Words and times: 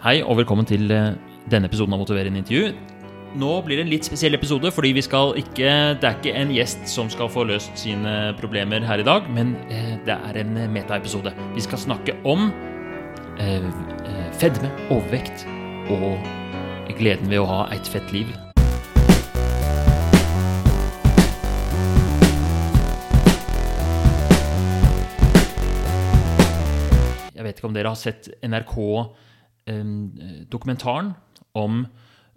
Hei 0.00 0.22
og 0.24 0.38
velkommen 0.38 0.64
til 0.64 0.88
eh, 0.96 1.10
denne 1.52 1.68
episoden 1.68 1.92
av 1.92 1.98
Motiverende 2.00 2.40
intervju. 2.40 2.70
Nå 3.36 3.48
blir 3.66 3.76
det 3.76 3.82
en 3.84 3.90
litt 3.92 4.06
spesiell 4.08 4.32
episode, 4.32 4.70
fordi 4.72 4.94
vi 4.96 5.02
skal 5.04 5.34
ikke, 5.36 5.72
det 6.00 6.06
er 6.08 6.14
ikke 6.16 6.32
en 6.40 6.52
gjest 6.54 6.86
som 6.88 7.10
skal 7.12 7.28
få 7.28 7.42
løst 7.44 7.76
sine 7.76 8.14
problemer 8.38 8.80
her 8.88 9.02
i 9.02 9.04
dag, 9.04 9.26
men 9.28 9.50
eh, 9.68 9.98
det 10.06 10.14
er 10.16 10.38
en 10.40 10.56
metaepisode. 10.72 11.34
Vi 11.52 11.60
skal 11.66 11.82
snakke 11.82 12.14
om 12.24 12.46
eh, 13.44 13.60
eh, 13.60 14.30
fedme, 14.40 14.70
overvekt 14.88 15.44
og 15.92 16.16
gleden 16.96 17.28
ved 17.28 17.42
å 17.42 17.50
ha 17.50 17.58
et 17.76 17.84
fett 17.92 18.08
liv. 18.16 18.32
Jeg 27.36 27.44
vet 27.44 27.60
ikke 27.60 27.68
om 27.68 27.76
dere 27.76 27.92
har 27.92 28.00
sett 28.00 28.32
NRK-dokumentaren 29.70 31.12
om 31.58 31.84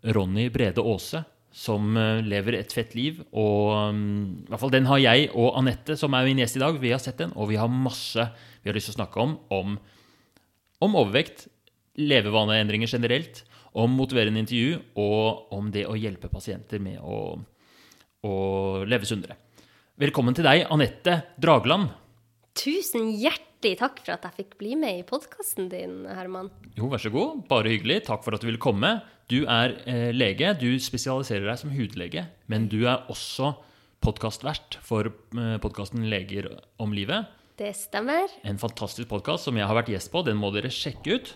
Ronny 0.04 0.50
Brede 0.54 0.82
Aase, 0.82 1.24
som 1.54 1.98
eh, 1.98 2.22
lever 2.26 2.58
et 2.58 2.74
fett 2.74 2.96
liv. 2.98 3.22
Og 3.32 3.94
i 3.94 4.50
hvert 4.50 4.62
fall 4.62 4.74
den 4.74 4.90
har 4.90 5.02
jeg 5.02 5.30
og 5.32 5.54
Anette, 5.60 5.98
som 6.00 6.16
er 6.18 6.28
min 6.28 6.42
gjest 6.42 6.58
i 6.58 6.64
dag, 6.64 6.80
vi 6.82 6.94
har 6.94 7.02
sett 7.02 7.22
den. 7.22 7.34
Og 7.38 7.52
vi 7.52 7.60
har 7.62 7.72
masse 7.72 8.28
vi 8.64 8.72
har 8.72 8.78
lyst 8.78 8.92
til 8.92 8.96
å 8.96 9.02
snakke 9.02 9.24
om. 9.24 9.38
Om, 9.54 9.78
om 10.88 11.00
overvekt, 11.00 11.48
levevaneendringer 12.00 12.90
generelt, 12.90 13.44
om 13.78 13.94
motiverende 13.98 14.42
intervju 14.42 14.78
og 15.02 15.54
om 15.54 15.72
det 15.74 15.88
å 15.90 15.98
hjelpe 15.98 16.30
pasienter 16.30 16.82
med 16.82 17.02
å, 17.02 17.38
å 18.26 18.34
leve 18.86 19.10
sunnere. 19.10 19.38
Velkommen 20.02 20.34
til 20.38 20.46
deg, 20.46 20.66
Anette 20.74 21.20
Dragland. 21.42 21.92
Tusen 22.58 23.12
hjertelig 23.18 23.53
takk 23.80 24.02
for 24.04 24.14
at 24.18 24.26
jeg 24.28 24.36
fikk 24.42 24.58
bli 24.60 24.74
med 24.80 25.00
i 25.00 25.06
podkasten 25.08 25.70
din, 25.72 26.02
Herman. 26.12 26.50
Jo, 26.76 26.90
vær 26.92 27.02
så 27.02 27.12
god. 27.14 27.46
Bare 27.48 27.72
hyggelig. 27.72 28.02
Takk 28.10 28.26
for 28.26 28.36
at 28.36 28.44
du 28.44 28.50
ville 28.50 28.62
komme. 28.62 28.98
Du 29.32 29.46
er 29.48 29.78
eh, 29.88 30.10
lege. 30.12 30.52
Du 30.60 30.68
spesialiserer 30.84 31.48
deg 31.48 31.62
som 31.62 31.72
hudlege, 31.72 32.26
men 32.52 32.68
du 32.72 32.82
er 32.84 33.08
også 33.14 33.54
podkastvert 34.04 34.78
for 34.84 35.08
eh, 35.08 35.56
podkasten 35.64 36.04
Leger 36.12 36.50
om 36.84 36.92
livet. 36.96 37.32
Det 37.56 37.72
stemmer. 37.78 38.28
En 38.44 38.60
fantastisk 38.60 39.08
podkast 39.14 39.48
som 39.48 39.58
jeg 39.58 39.70
har 39.70 39.80
vært 39.80 39.94
gjest 39.94 40.12
på. 40.12 40.26
Den 40.28 40.42
må 40.42 40.52
dere 40.52 40.74
sjekke 40.74 41.16
ut. 41.16 41.34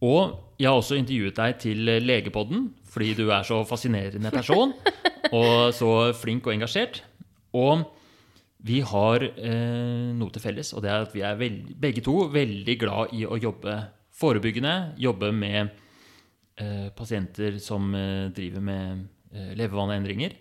Og 0.00 0.38
jeg 0.56 0.70
har 0.70 0.80
også 0.80 0.96
intervjuet 0.96 1.36
deg 1.36 1.56
til 1.60 1.94
Legepodden, 2.00 2.70
fordi 2.88 3.12
du 3.18 3.26
er 3.28 3.44
så 3.44 3.60
fascinerende 3.68 4.32
person 4.32 4.72
og 5.36 5.74
så 5.76 5.90
flink 6.16 6.48
og 6.48 6.56
engasjert. 6.56 7.02
Og 7.52 7.84
vi 8.66 8.80
har 8.84 9.24
eh, 9.24 10.10
noe 10.16 10.34
til 10.34 10.42
felles, 10.42 10.72
og 10.76 10.84
det 10.84 10.90
er 10.92 11.06
at 11.06 11.14
vi 11.16 11.24
er 11.24 11.38
veld, 11.40 11.72
begge 11.80 12.04
to 12.04 12.16
veldig 12.32 12.76
glad 12.80 13.14
i 13.16 13.24
å 13.24 13.38
jobbe 13.40 13.76
forebyggende. 14.20 14.74
Jobbe 15.00 15.32
med 15.32 15.70
eh, 16.60 16.88
pasienter 16.96 17.58
som 17.62 17.92
eh, 17.96 18.28
driver 18.36 18.64
med 18.64 19.04
eh, 19.32 19.52
levevaneendringer. 19.58 20.36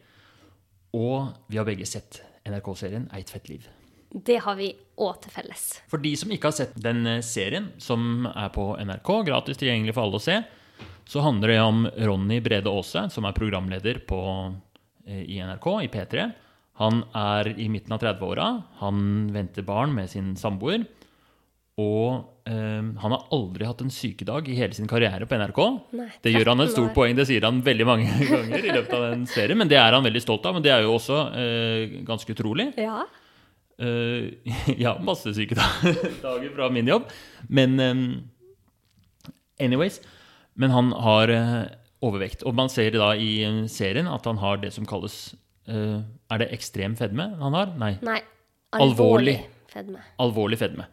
Og 1.00 1.32
vi 1.48 1.60
har 1.62 1.68
begge 1.68 1.88
sett 1.88 2.22
NRK-serien 2.50 3.08
Eit 3.16 3.32
fett 3.32 3.50
liv. 3.52 3.68
Det 4.10 4.40
har 4.42 4.56
vi 4.58 4.72
òg 4.98 5.20
til 5.22 5.34
felles. 5.34 5.66
For 5.90 6.02
de 6.02 6.16
som 6.18 6.32
ikke 6.34 6.50
har 6.50 6.58
sett 6.58 6.78
den 6.82 7.06
eh, 7.08 7.24
serien, 7.26 7.72
som 7.82 8.26
er 8.34 8.50
på 8.56 8.72
NRK, 8.82 9.12
gratis 9.30 9.62
tilgjengelig 9.62 9.96
for 9.96 10.08
alle 10.08 10.20
å 10.20 10.24
se, 10.24 10.40
så 11.10 11.24
handler 11.26 11.54
det 11.54 11.62
om 11.62 11.86
Ronny 12.10 12.40
Brede 12.46 12.70
Aase, 12.70 13.08
som 13.14 13.26
er 13.26 13.38
programleder 13.38 14.02
på, 14.10 14.20
eh, 15.08 15.24
i 15.24 15.40
NRK, 15.46 15.70
i 15.86 15.92
P3. 15.94 16.30
Han 16.80 17.04
er 17.18 17.52
i 17.60 17.68
midten 17.72 17.94
av 17.96 18.02
30-åra. 18.04 18.48
Han 18.80 19.30
venter 19.36 19.66
barn 19.68 19.94
med 19.96 20.10
sin 20.12 20.32
samboer. 20.40 20.86
Og 21.80 22.50
eh, 22.50 22.84
han 23.02 23.14
har 23.16 23.28
aldri 23.36 23.68
hatt 23.68 23.82
en 23.84 23.92
sykedag 23.94 24.50
i 24.52 24.58
hele 24.58 24.76
sin 24.76 24.90
karriere 24.90 25.28
på 25.28 25.38
NRK. 25.40 25.60
Nei, 25.96 26.10
det 26.26 26.34
gjør 26.34 26.52
han 26.54 26.64
et 26.66 26.74
stort 26.74 26.92
poeng, 26.96 27.16
det 27.16 27.28
sier 27.30 27.46
han 27.48 27.62
veldig 27.64 27.88
mange 27.88 28.10
ganger 28.34 28.66
i 28.66 28.74
løpet 28.74 28.96
av 28.98 29.06
den 29.10 29.26
serien. 29.32 29.60
Men 29.60 29.72
det 29.72 29.80
er 29.80 29.96
han 29.96 30.08
veldig 30.08 30.24
stolt 30.24 30.48
av. 30.48 30.58
Men 30.58 30.66
det 30.66 30.74
er 30.76 30.84
jo 30.84 30.96
også 30.98 31.24
eh, 31.40 31.98
ganske 32.08 32.36
utrolig. 32.36 32.72
Ja. 32.80 33.04
Eh, 33.80 34.32
ja, 34.86 34.98
masse 35.04 35.34
sykedager 35.36 36.50
fra 36.56 36.72
min 36.76 36.92
jobb. 36.92 37.12
Men 37.48 37.80
eh, 37.80 37.96
anyways. 39.64 40.02
Men 40.60 40.76
han 40.76 40.92
har 40.92 41.32
eh, 41.32 41.62
overvekt. 42.04 42.44
Og 42.44 42.56
man 42.56 42.72
ser 42.72 42.92
da 42.96 43.14
i 43.16 43.44
serien 43.72 44.10
at 44.12 44.28
han 44.28 44.42
har 44.44 44.60
det 44.60 44.74
som 44.76 44.88
kalles 44.88 45.30
eh, 45.70 46.00
Er 46.34 46.42
det 46.42 46.50
ekstrem 46.56 46.96
fedme 47.00 47.30
han 47.40 47.58
har? 47.58 47.74
Nei. 47.80 47.94
Nei. 48.06 48.20
Alvorlig. 48.76 49.36
Alvorlig 49.40 49.70
fedme. 49.70 50.02
Alvorlig 50.22 50.60
fedme. 50.62 50.88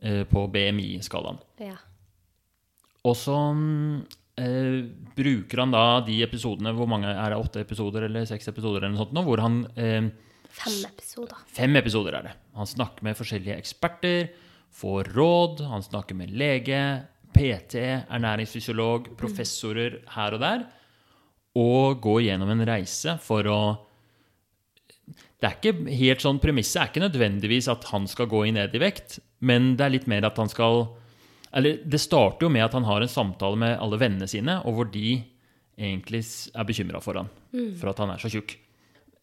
Eh, 0.00 0.24
på 0.28 0.46
BMI-skalaen. 0.52 1.40
Ja. 1.64 1.76
Og 3.08 3.16
så 3.16 3.36
mm, 3.54 4.00
eh, 4.40 4.80
bruker 5.16 5.62
han 5.62 5.72
da 5.72 5.84
de 6.04 6.18
episodene 6.26 6.74
Hvor 6.76 6.88
mange 6.90 7.08
er 7.12 7.32
det? 7.32 7.38
Åtte 7.38 7.62
episoder 7.62 8.08
eller 8.08 8.26
seks 8.28 8.50
episoder 8.50 8.82
eller 8.82 8.96
noe 8.96 9.04
sånt 9.04 9.16
nå? 9.16 9.24
Hvor 9.26 9.44
han 9.44 9.62
Fem 10.48 10.78
episoder. 10.88 11.40
Fem 11.54 11.76
episoder 11.78 12.16
er 12.18 12.28
det. 12.28 12.34
Han 12.58 12.66
snakker 12.66 13.04
med 13.06 13.18
forskjellige 13.18 13.58
eksperter, 13.60 14.30
får 14.74 15.12
råd, 15.14 15.60
han 15.70 15.84
snakker 15.84 16.16
med 16.18 16.32
lege, 16.34 16.80
PT, 17.34 17.82
ernæringsfysiolog, 18.08 19.12
professorer 19.20 20.00
her 20.14 20.36
og 20.36 20.42
der, 20.42 20.64
og 21.58 22.00
gå 22.04 22.18
gjennom 22.26 22.52
en 22.54 22.66
reise 22.68 23.16
for 23.24 23.48
å 23.50 23.60
Det 25.38 25.46
er 25.46 25.56
ikke 25.56 25.96
helt 25.98 26.22
sånn 26.22 26.40
Premisset 26.42 26.80
er 26.82 26.90
ikke 26.90 27.04
nødvendigvis 27.04 27.68
at 27.70 27.88
han 27.92 28.06
skal 28.10 28.30
gå 28.30 28.44
i 28.48 28.54
ned 28.54 28.74
i 28.74 28.82
vekt, 28.82 29.18
men 29.40 29.74
det 29.78 29.86
er 29.86 29.94
litt 29.96 30.08
mer 30.10 30.26
at 30.26 30.38
han 30.38 30.50
skal 30.50 30.88
Eller 31.52 31.82
det 31.84 32.00
starter 32.02 32.46
jo 32.46 32.52
med 32.52 32.66
at 32.66 32.76
han 32.76 32.86
har 32.88 33.02
en 33.02 33.12
samtale 33.12 33.58
med 33.58 33.76
alle 33.78 34.00
vennene 34.00 34.30
sine, 34.30 34.60
og 34.64 34.78
hvor 34.78 34.90
de 34.92 35.18
egentlig 35.78 36.24
er 36.54 36.66
bekymra 36.66 37.00
for 37.00 37.20
han, 37.20 37.28
for 37.78 37.92
at 37.92 38.00
han 38.02 38.10
er 38.10 38.18
så 38.18 38.30
tjukk 38.32 38.56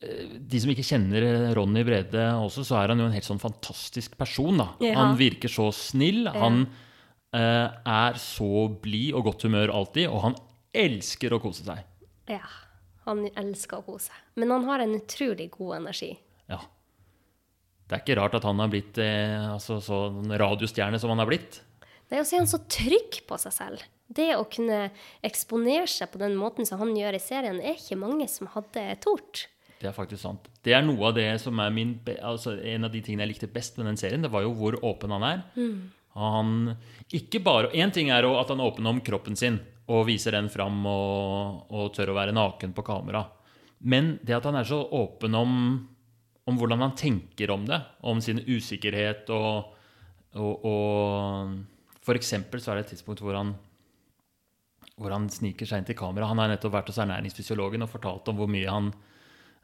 de 0.05 0.61
som 0.61 0.71
ikke 0.71 0.85
kjenner 0.85 1.25
Ronny 1.55 1.83
Brede 1.87 2.25
også, 2.37 2.65
så 2.67 2.79
er 2.81 2.91
han 2.91 3.01
jo 3.01 3.07
en 3.07 3.15
helt 3.15 3.27
sånn 3.27 3.41
fantastisk 3.41 4.17
person. 4.19 4.59
da. 4.59 4.67
Ja. 4.83 4.95
Han 4.99 5.15
virker 5.19 5.51
så 5.51 5.69
snill. 5.75 6.27
Han 6.35 6.65
eh, 7.35 7.67
er 7.71 8.19
så 8.21 8.67
blid 8.81 9.15
og 9.15 9.31
godt 9.31 9.47
humør 9.47 9.73
alltid, 9.79 10.09
og 10.11 10.23
han 10.27 10.37
elsker 10.75 11.35
å 11.35 11.41
kose 11.43 11.65
seg. 11.67 11.81
Ja. 12.31 12.45
Han 13.05 13.25
elsker 13.37 13.81
å 13.81 13.85
kose. 13.85 14.13
Men 14.39 14.53
han 14.55 14.65
har 14.65 14.81
en 14.81 14.95
utrolig 14.97 15.51
god 15.53 15.77
energi. 15.81 16.15
Ja. 16.49 16.61
Det 17.85 17.97
er 17.97 18.01
ikke 18.01 18.17
rart 18.17 18.37
at 18.39 18.47
han 18.47 18.61
har 18.63 18.71
blitt 18.73 18.97
eh, 19.01 19.45
altså, 19.53 19.77
sånn 19.83 20.33
radiostjerne 20.41 20.97
som 21.01 21.13
han 21.13 21.21
har 21.21 21.29
blitt. 21.29 21.59
Det 22.09 22.17
er 22.17 22.23
å 22.23 22.27
se 22.27 22.39
han 22.39 22.49
så 22.49 22.61
trygg 22.69 23.21
på 23.29 23.37
seg 23.41 23.53
selv. 23.53 23.83
Det 24.05 24.31
å 24.37 24.45
kunne 24.49 24.87
eksponere 25.25 25.87
seg 25.89 26.11
på 26.13 26.21
den 26.21 26.35
måten 26.37 26.65
som 26.65 26.81
han 26.81 26.93
gjør 26.97 27.17
i 27.17 27.21
serien, 27.21 27.61
er 27.61 27.77
ikke 27.77 27.97
mange 27.97 28.27
som 28.29 28.49
hadde 28.53 28.87
tort. 29.05 29.47
Det 29.81 29.89
er 29.89 29.95
faktisk 29.95 30.21
sant. 30.23 30.47
Det 30.65 30.73
er 30.73 30.85
noe 30.85 31.09
av 31.09 31.17
det 31.17 31.27
som 31.41 31.59
er 31.61 31.73
min, 31.73 31.97
altså 32.23 32.55
en 32.57 32.87
av 32.87 32.93
de 32.93 33.01
tingene 33.05 33.25
jeg 33.25 33.35
likte 33.35 33.51
best 33.53 33.77
med 33.77 33.89
den 33.89 33.99
serien. 34.01 34.23
Det 34.23 34.31
var 34.33 34.45
jo 34.45 34.53
hvor 34.57 34.77
åpen 34.85 35.13
han 35.13 35.25
er. 35.27 35.43
Han, 36.15 36.75
ikke 37.11 37.41
bare, 37.43 37.73
en 37.75 37.91
ting 37.91 38.11
er 38.13 38.27
at 38.29 38.51
han 38.51 38.61
er 38.61 38.69
åpen 38.69 38.87
om 38.87 39.01
kroppen 39.03 39.35
sin 39.35 39.59
og 39.91 40.07
viser 40.07 40.33
den 40.33 40.47
fram 40.49 40.79
og, 40.89 41.65
og 41.69 41.91
tør 41.93 42.13
å 42.13 42.17
være 42.17 42.33
naken 42.33 42.73
på 42.73 42.85
kamera. 42.87 43.25
Men 43.85 44.15
det 44.25 44.37
at 44.37 44.47
han 44.47 44.57
er 44.57 44.65
så 44.65 44.79
åpen 44.97 45.35
om, 45.37 45.51
om 46.47 46.57
hvordan 46.57 46.81
han 46.87 46.95
tenker 46.97 47.51
om 47.53 47.67
det, 47.67 47.81
om 48.07 48.21
sin 48.23 48.39
usikkerhet 48.47 49.29
og, 49.35 49.75
og, 50.39 50.65
og 50.65 52.01
For 52.05 52.17
eksempel 52.17 52.63
så 52.63 52.71
er 52.71 52.79
det 52.79 52.87
et 52.87 52.95
tidspunkt 52.95 53.21
hvor 53.25 53.37
han 53.37 53.53
hvor 54.95 55.11
han 55.11 55.27
sniker 55.27 55.67
seg 55.67 55.81
inn 55.81 55.87
til 55.89 55.97
kamera. 55.99 56.29
Han 56.29 56.39
har 56.39 56.47
nettopp 56.53 56.77
vært 56.77 56.89
hos 56.91 57.01
ernæringsfysiologen 57.03 57.83
og 57.83 57.91
fortalt 57.91 58.29
om 58.31 58.37
hvor 58.39 58.47
mye 58.47 58.71
han 58.71 58.93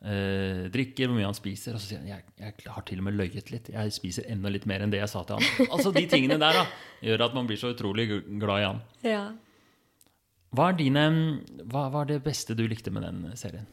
eh, 0.05 0.67
drikker, 0.73 1.07
hvor 1.09 1.17
mye 1.17 1.27
han 1.29 1.37
spiser. 1.37 1.75
Og 1.75 1.83
så 1.83 1.91
sier 1.91 2.01
han 2.01 2.09
jeg, 2.11 2.25
jeg 2.41 2.71
har 2.75 2.87
til 2.87 3.01
og 3.01 3.07
med 3.07 3.17
løyet 3.19 3.51
litt. 3.53 3.71
Jeg 3.73 3.95
spiser 3.95 4.29
enda 4.31 4.51
litt 4.53 4.67
mer 4.69 4.85
enn 4.85 4.93
det 4.93 5.01
jeg 5.01 5.11
sa 5.11 5.23
til 5.27 5.39
han. 5.39 5.69
Altså 5.69 5.93
De 5.95 6.05
tingene 6.09 6.39
der 6.41 6.61
da, 6.61 6.65
gjør 7.05 7.27
at 7.27 7.37
man 7.37 7.49
blir 7.49 7.61
så 7.61 7.73
utrolig 7.75 8.07
glad 8.25 8.55
i 8.57 8.67
han. 8.67 8.81
Ja. 9.07 9.25
Hva, 10.51 10.71
er 10.71 10.79
dine, 10.81 11.05
hva 11.71 11.85
var 11.93 12.09
det 12.09 12.21
beste 12.25 12.57
du 12.57 12.65
likte 12.67 12.91
med 12.91 13.07
den 13.07 13.23
serien? 13.39 13.69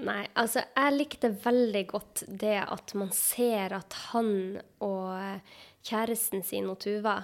Nei, 0.00 0.22
altså 0.40 0.62
jeg 0.64 0.94
likte 0.96 1.28
veldig 1.42 1.82
godt 1.90 2.22
det 2.40 2.56
at 2.62 2.94
man 2.96 3.10
ser 3.12 3.74
at 3.76 3.96
han 4.08 4.30
og 4.80 5.42
kjæresten 5.84 6.44
sin, 6.46 6.70
og 6.72 6.80
Tuva, 6.80 7.18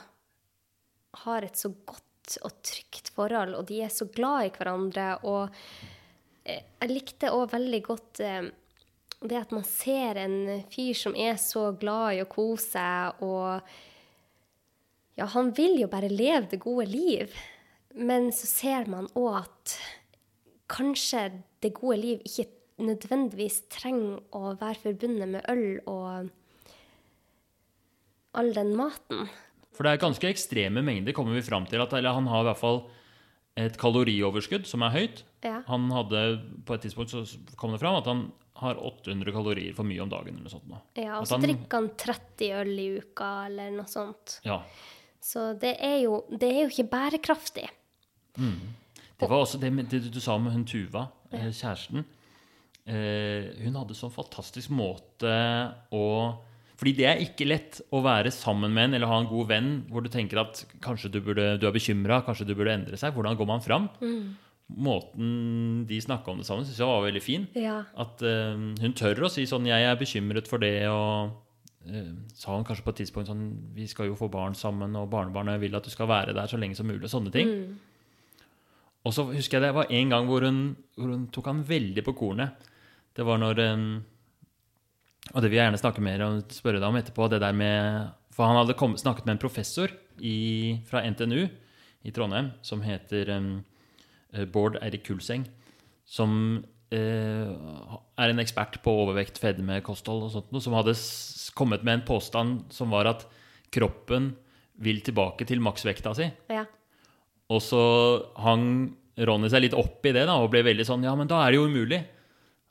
har 1.24 1.46
et 1.46 1.56
så 1.56 1.70
godt 1.72 2.04
og 2.44 2.58
trygt 2.66 3.12
forhold, 3.14 3.54
og 3.56 3.68
de 3.68 3.80
er 3.84 3.92
så 3.92 4.08
glad 4.12 4.48
i 4.48 4.52
hverandre. 4.56 5.06
Og 5.24 5.46
eh, 5.46 5.95
jeg 6.46 6.92
likte 6.92 7.32
òg 7.34 7.50
veldig 7.52 7.82
godt 7.86 8.22
eh, 8.24 8.48
det 9.26 9.38
at 9.40 9.52
man 9.54 9.64
ser 9.66 10.18
en 10.20 10.64
fyr 10.72 10.94
som 10.96 11.16
er 11.18 11.38
så 11.40 11.70
glad 11.80 12.16
i 12.16 12.22
å 12.22 12.30
kose 12.30 12.68
seg, 12.76 13.22
og 13.24 13.60
ja, 15.16 15.28
han 15.32 15.52
vil 15.56 15.78
jo 15.80 15.88
bare 15.90 16.12
leve 16.12 16.50
det 16.52 16.60
gode 16.62 16.86
liv. 16.90 17.32
Men 17.96 18.28
så 18.36 18.48
ser 18.48 18.90
man 18.92 19.08
òg 19.16 19.38
at 19.40 19.76
kanskje 20.68 21.30
det 21.64 21.72
gode 21.78 21.96
liv 22.02 22.26
ikke 22.28 22.50
nødvendigvis 22.84 23.62
trenger 23.72 24.20
å 24.36 24.52
være 24.60 24.82
forbundet 24.82 25.30
med 25.32 25.46
øl 25.48 25.78
og 25.88 26.28
all 28.36 28.52
den 28.52 28.74
maten. 28.76 29.30
For 29.72 29.84
det 29.84 29.94
er 29.94 30.02
ganske 30.02 30.28
ekstreme 30.28 30.84
mengder, 30.84 31.16
kommer 31.16 31.36
vi 31.36 31.44
fram 31.44 31.64
til. 31.68 31.80
At, 31.80 31.94
eller 31.96 32.16
han 32.16 32.28
har 32.28 32.44
i 32.44 32.48
hvert 32.50 32.60
fall 32.60 32.82
et 33.56 33.78
kalorioverskudd 33.80 34.68
som 34.68 34.84
er 34.84 34.92
høyt. 34.92 35.24
Ja. 35.44 35.62
Han 35.68 35.90
hadde 35.92 36.22
på 36.66 36.74
et 36.74 36.82
tidspunkt 36.86 37.10
så 37.12 37.24
kom 37.56 37.72
det 37.74 37.80
fram 37.82 37.96
at 38.00 38.06
han 38.10 38.32
har 38.56 38.78
800 38.80 39.32
kalorier 39.34 39.74
for 39.76 39.84
mye 39.84 40.00
om 40.00 40.08
dagen. 40.08 40.32
eller 40.34 40.46
noe 40.46 40.50
sånt 40.54 40.68
nå. 40.70 40.78
ja 40.96 41.18
og 41.20 41.26
så 41.28 41.36
han- 41.36 41.42
drikker 41.44 41.76
han 41.76 41.88
30 41.96 42.52
øl 42.62 42.78
i 42.80 42.86
uka, 43.02 43.46
eller 43.46 43.70
noe 43.70 43.86
sånt. 43.86 44.40
Ja. 44.44 44.62
Så 45.20 45.58
det 45.60 45.76
er 45.82 46.00
jo, 46.04 46.24
det 46.30 46.48
er 46.48 46.62
jo 46.64 46.70
ikke 46.72 46.88
bærekraftig. 46.90 47.68
Det 48.36 49.28
var 49.28 49.38
også 49.42 49.58
det, 49.60 49.70
det 49.90 50.12
du 50.12 50.20
sa 50.20 50.36
med 50.38 50.52
hun 50.52 50.64
Tuva, 50.68 51.06
ja. 51.32 51.38
kjæresten. 51.50 52.04
Eh, 52.86 53.48
hun 53.64 53.74
hadde 53.74 53.96
sånn 53.98 54.12
fantastisk 54.14 54.70
måte 54.70 55.32
å 55.90 56.02
Fordi 56.76 56.92
det 56.94 57.06
er 57.08 57.22
ikke 57.24 57.46
lett 57.48 57.80
å 57.90 58.02
være 58.04 58.30
sammen 58.30 58.70
med 58.70 58.84
en 58.90 58.94
eller 58.98 59.08
ha 59.08 59.16
en 59.22 59.26
god 59.30 59.48
venn 59.48 59.70
hvor 59.90 60.02
du 60.04 60.10
tenker 60.12 60.38
at 60.42 60.60
kanskje 60.84 61.08
du, 61.10 61.20
burde, 61.24 61.58
du 61.58 61.64
er 61.66 61.72
bekymra, 61.72 62.18
kanskje 62.22 62.44
du 62.46 62.54
burde 62.54 62.74
endre 62.74 62.98
seg. 63.00 63.14
Hvordan 63.16 63.34
går 63.34 63.46
man 63.48 63.60
fram? 63.64 63.88
Måten 64.66 65.84
de 65.86 66.00
snakka 66.02 66.32
om 66.32 66.40
det 66.40 66.46
sammen, 66.48 66.66
syns 66.66 66.80
jeg 66.82 66.90
var 66.90 67.04
veldig 67.04 67.22
fin. 67.22 67.44
Ja. 67.54 67.84
At 67.94 68.22
uh, 68.26 68.56
hun 68.82 68.94
tør 68.98 69.28
å 69.28 69.30
si 69.30 69.46
sånn 69.46 69.68
'Jeg 69.68 69.86
er 69.86 69.98
bekymret 70.00 70.48
for 70.50 70.58
det', 70.58 70.90
og 70.90 71.30
uh, 71.86 72.14
sa 72.34 72.56
hun 72.56 72.66
kanskje 72.66 72.82
på 72.82 72.90
et 72.90 73.00
tidspunkt 73.04 73.30
sånn 73.30 73.44
'Vi 73.76 73.86
skal 73.86 74.10
jo 74.10 74.18
få 74.18 74.26
barn 74.28 74.58
sammen, 74.58 74.96
og 74.98 75.10
barnebarnet 75.10 75.60
vil 75.60 75.76
at 75.76 75.86
du 75.86 75.90
skal 75.90 76.10
være 76.10 76.34
der 76.34 76.50
så 76.50 76.58
lenge 76.58 76.74
som 76.74 76.86
mulig', 76.90 77.06
og 77.06 77.14
sånne 77.14 77.30
ting. 77.30 77.78
Og 79.06 79.14
så 79.14 79.22
husker 79.30 79.60
jeg 79.60 79.68
det 79.68 79.76
var 79.76 79.86
en 79.94 80.10
gang 80.10 80.26
hvor 80.26 80.42
hun, 80.42 80.74
hvor 80.98 81.14
hun 81.14 81.28
tok 81.30 81.46
han 81.46 81.62
veldig 81.62 82.02
på 82.02 82.16
kornet. 82.18 82.66
Det 83.14 83.24
var 83.24 83.38
når 83.38 83.62
um, 83.72 84.04
Og 85.34 85.42
det 85.42 85.50
vil 85.50 85.58
jeg 85.58 85.66
gjerne 85.66 85.78
snakke 85.78 86.02
mer 86.02 86.22
om, 86.26 86.40
spørre 86.50 86.80
deg 86.82 86.88
om 86.88 86.98
etterpå. 86.98 87.28
det 87.30 87.40
der 87.40 87.52
med, 87.52 88.10
For 88.30 88.46
han 88.46 88.56
hadde 88.56 88.74
kommet, 88.74 89.00
snakket 89.00 89.26
med 89.26 89.36
en 89.36 89.42
professor 89.42 89.90
i, 90.18 90.78
fra 90.86 91.02
NTNU 91.06 91.48
i 92.06 92.10
Trondheim 92.10 92.52
som 92.62 92.82
heter 92.82 93.30
eh, 93.30 93.46
Bård 94.44 94.76
Eirik 94.82 95.06
Kulseng. 95.08 95.46
Som 96.04 96.64
eh, 96.94 97.48
er 97.48 98.30
en 98.32 98.42
ekspert 98.42 98.76
på 98.84 98.92
overvekt, 99.06 99.40
fedme, 99.42 99.80
kosthold 99.86 100.26
og 100.28 100.34
sånt, 100.36 100.52
som 100.62 100.76
hadde 100.76 100.94
kommet 101.56 101.82
med 101.86 102.00
en 102.00 102.04
påstand 102.06 102.66
som 102.74 102.92
var 102.92 103.08
at 103.10 103.24
kroppen 103.74 104.34
vil 104.78 105.00
tilbake 105.00 105.46
til 105.48 105.62
maksvekta 105.64 106.12
si. 106.18 106.28
ja. 106.52 106.66
Og 107.48 107.60
så 107.62 107.78
hang 108.42 108.92
Ronny 109.16 109.46
seg 109.48 109.62
litt 109.62 109.74
opp 109.78 110.04
i 110.04 110.10
det 110.12 110.24
da, 110.26 110.34
og 110.42 110.50
ble 110.50 110.64
veldig 110.66 110.84
sånn 110.84 111.04
Ja, 111.06 111.12
men 111.16 111.28
da 111.30 111.38
er 111.46 111.54
det 111.54 111.60
jo 111.60 111.68
umulig. 111.70 112.00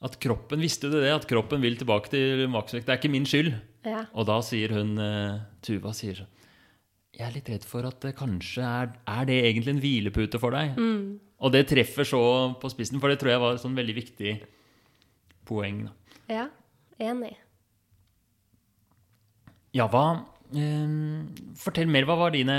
At 0.04 0.18
kroppen 0.22 0.60
Visste 0.62 0.90
du 0.92 0.98
det? 1.00 1.14
At 1.16 1.24
kroppen 1.30 1.64
vil 1.64 1.78
tilbake 1.80 2.12
til 2.12 2.44
maksvekt? 2.52 2.86
Det 2.86 2.92
er 2.94 3.00
ikke 3.00 3.12
min 3.14 3.26
skyld. 3.26 3.54
ja. 3.88 4.04
Og 4.14 4.28
da 4.28 4.42
sier 4.44 4.74
hun 4.76 4.92
eh, 5.00 5.40
Tuva 5.66 5.94
sier 5.96 6.20
sånn 6.20 6.28
Jeg 7.16 7.24
er 7.30 7.34
litt 7.38 7.50
redd 7.54 7.64
for 7.66 7.88
at 7.88 8.02
det 8.04 8.12
kanskje 8.20 8.62
er 8.68 8.92
Er 9.08 9.26
det 9.32 9.40
egentlig 9.48 9.74
en 9.78 9.82
hvilepute 9.82 10.42
for 10.44 10.52
deg? 10.54 10.76
Og 11.46 11.54
det 11.54 11.68
treffer 11.70 12.08
så 12.10 12.22
på 12.58 12.70
spissen, 12.74 12.98
for 13.02 13.12
det 13.12 13.20
tror 13.22 13.36
jeg 13.36 13.42
var 13.44 13.56
et 13.56 13.62
sånn 13.62 13.78
veldig 13.78 13.96
viktig 14.00 14.32
poeng. 15.46 15.86
Da. 15.86 16.22
Ja. 16.42 16.46
Enig. 17.06 17.34
Ja, 19.76 19.90
hva 19.92 20.06
eh, 20.56 20.92
Fortell 21.60 21.90
mer. 21.92 22.08
Hva 22.08 22.16
var 22.20 22.32
dine 22.32 22.56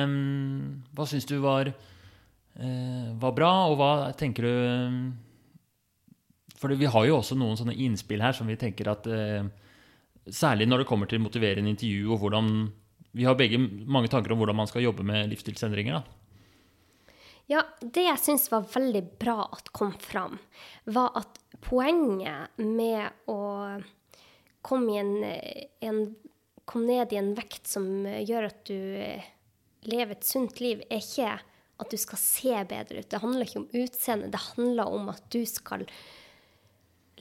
Hva 0.93 1.07
syns 1.09 1.25
du 1.29 1.39
var, 1.41 1.71
eh, 1.73 3.07
var 3.17 3.33
bra, 3.37 3.53
og 3.71 3.79
hva 3.81 3.93
tenker 4.19 4.45
du 4.45 4.55
For 6.61 6.77
vi 6.77 6.91
har 6.93 7.07
jo 7.09 7.17
også 7.17 7.39
noen 7.41 7.57
sånne 7.57 7.79
innspill 7.87 8.21
her 8.21 8.37
som 8.37 8.47
vi 8.47 8.59
tenker 8.61 8.93
at 8.93 9.09
eh, 9.09 9.49
Særlig 10.27 10.69
når 10.69 10.83
det 10.83 10.91
kommer 10.91 11.09
til 11.09 11.23
motiverende 11.23 11.73
intervju 11.73 12.13
og 12.13 12.21
hvordan 12.21 12.53
Vi 13.17 13.25
har 13.25 13.39
begge 13.39 13.59
mange 13.63 14.13
tanker 14.13 14.35
om 14.35 14.43
hvordan 14.43 14.61
man 14.61 14.69
skal 14.69 14.85
jobbe 14.85 15.07
med 15.07 15.31
livsstilsendringer. 15.33 16.03
da. 16.03 16.26
Ja, 17.51 17.63
det 17.81 18.03
jeg 18.09 18.19
syns 18.19 18.49
var 18.51 18.67
veldig 18.73 19.05
bra 19.21 19.45
at 19.55 19.71
kom 19.77 19.93
fram, 20.03 20.39
var 20.91 21.15
at 21.19 21.39
poenget 21.63 22.59
med 22.59 23.31
å 23.31 23.41
komme, 24.67 24.97
en, 24.99 25.13
en, 25.87 26.01
komme 26.67 26.89
ned 26.91 27.15
i 27.15 27.21
en 27.21 27.31
vekt 27.39 27.71
som 27.71 27.87
gjør 28.03 28.49
at 28.49 28.65
du 28.67 28.75
lever 29.87 30.17
et 30.17 30.27
sunt 30.27 30.59
liv, 30.63 30.83
er 30.91 31.05
ikke 31.05 31.37
at 31.77 31.93
du 31.93 31.99
skal 32.01 32.19
se 32.19 32.59
bedre 32.67 33.03
ut. 33.03 33.11
Det 33.13 33.23
handler 33.23 33.47
ikke 33.47 33.63
om 33.63 33.71
utseende, 33.79 34.33
det 34.33 34.43
handler 34.51 34.99
om 34.99 35.11
at 35.13 35.23
du 35.31 35.43
skal 35.47 35.87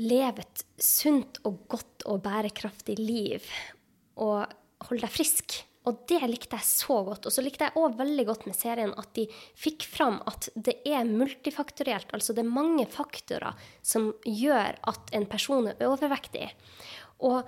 leve 0.01 0.41
et 0.41 0.65
sunt 0.81 1.39
og 1.47 1.61
godt 1.71 2.05
og 2.09 2.23
bærekraftig 2.25 2.97
liv 2.99 3.45
og 4.19 4.49
holde 4.87 5.05
deg 5.05 5.13
frisk. 5.13 5.61
Og 5.85 6.01
det 6.09 6.21
likte 6.29 6.57
jeg 6.57 6.67
så 6.67 6.99
godt. 7.05 7.27
Og 7.27 7.33
så 7.33 7.43
likte 7.45 7.67
jeg 7.67 7.77
òg 7.79 7.97
veldig 7.99 8.25
godt 8.27 8.47
med 8.49 8.57
serien 8.57 8.93
at 8.97 9.11
de 9.17 9.27
fikk 9.59 9.85
fram 9.89 10.17
at 10.29 10.49
det 10.55 10.79
er 10.87 11.05
multifaktorielt. 11.07 12.13
Altså 12.15 12.33
det 12.33 12.45
er 12.45 12.55
mange 12.57 12.87
faktorer 12.89 13.57
som 13.85 14.11
gjør 14.25 14.79
at 14.89 15.13
en 15.17 15.27
person 15.29 15.69
er 15.71 15.85
overvektig. 15.85 16.49
Og 17.25 17.45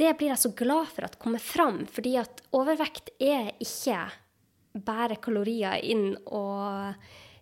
det 0.00 0.14
blir 0.16 0.32
jeg 0.32 0.42
så 0.42 0.52
glad 0.56 0.88
for 0.92 1.06
at 1.06 1.18
kommer 1.20 1.42
fram, 1.42 1.84
fordi 1.86 2.16
at 2.20 2.40
overvekt 2.56 3.12
er 3.20 3.52
ikke 3.60 4.06
bare 4.86 5.18
kalorier 5.22 5.80
inn 5.84 6.14
og 6.26 6.96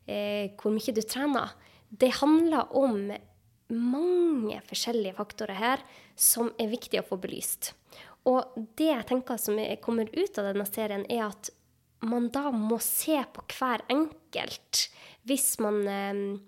eh, 0.06 0.50
hvor 0.58 0.74
mye 0.74 0.94
du 0.94 1.02
trener. 1.02 1.54
Det 1.90 2.10
handler 2.20 2.74
om 2.74 3.08
mange 3.74 4.58
forskjellige 4.68 5.16
faktorer 5.16 5.58
her 5.58 5.84
som 6.18 6.50
er 6.60 6.72
viktig 6.72 7.00
å 7.00 7.06
få 7.06 7.18
belyst. 7.22 7.72
Og 8.30 8.56
det 8.78 8.88
jeg 8.88 9.06
tenker 9.10 9.36
som 9.40 9.58
er- 9.58 9.76
kommer 9.76 10.08
ut 10.08 10.38
av 10.38 10.48
denne 10.48 10.66
serien, 10.66 11.04
er 11.10 11.26
at 11.28 11.50
man 12.04 12.28
da 12.28 12.50
må 12.50 12.80
se 12.80 13.16
på 13.32 13.44
hver 13.58 13.84
enkelt 13.88 14.88
hvis 15.24 15.58
man 15.60 15.86
eh, 15.88 16.40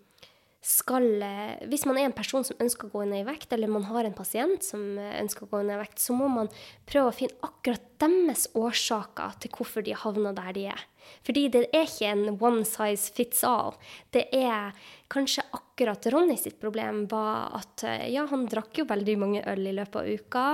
skal 0.67 1.23
eh, 1.23 1.63
Hvis 1.71 1.87
man 1.87 1.97
er 1.97 2.09
en 2.09 2.17
person 2.17 2.45
som 2.45 2.59
ønsker 2.59 2.89
å 2.89 2.91
gå 2.97 3.05
ned 3.07 3.23
i 3.23 3.29
vekt, 3.29 3.53
eller 3.55 3.71
man 3.71 3.87
har 3.87 4.05
en 4.05 4.17
pasient 4.17 4.65
som 4.67 4.99
eh, 4.99 5.21
ønsker 5.23 5.47
å 5.47 5.51
gå 5.53 5.63
ned 5.63 5.77
i 5.77 5.83
vekt, 5.85 6.01
så 6.03 6.17
må 6.17 6.27
man 6.33 6.51
prøve 6.89 7.13
å 7.13 7.15
finne 7.15 7.39
akkurat 7.47 7.85
deres 8.03 8.49
årsaker 8.59 9.39
til 9.41 9.55
hvorfor 9.55 9.87
de 9.87 9.95
havna 9.95 10.35
der 10.37 10.53
de 10.57 10.67
er. 10.73 10.83
Fordi 11.27 11.47
det 11.53 11.65
er 11.75 11.87
ikke 11.87 12.11
en 12.13 12.37
one 12.37 12.65
size 12.67 13.13
fits 13.15 13.43
all. 13.47 13.75
Det 14.15 14.27
er 14.35 14.77
kanskje 15.13 15.45
akkurat 15.55 16.07
Ronny 16.13 16.37
sitt 16.41 16.59
problem 16.63 17.05
var 17.11 17.57
at 17.61 17.87
eh, 17.87 18.07
ja, 18.15 18.27
han 18.31 18.47
drakk 18.51 18.83
jo 18.83 18.89
veldig 18.89 19.17
mange 19.21 19.43
øl 19.51 19.67
i 19.67 19.75
løpet 19.77 19.99
av 20.03 20.13
uka. 20.21 20.47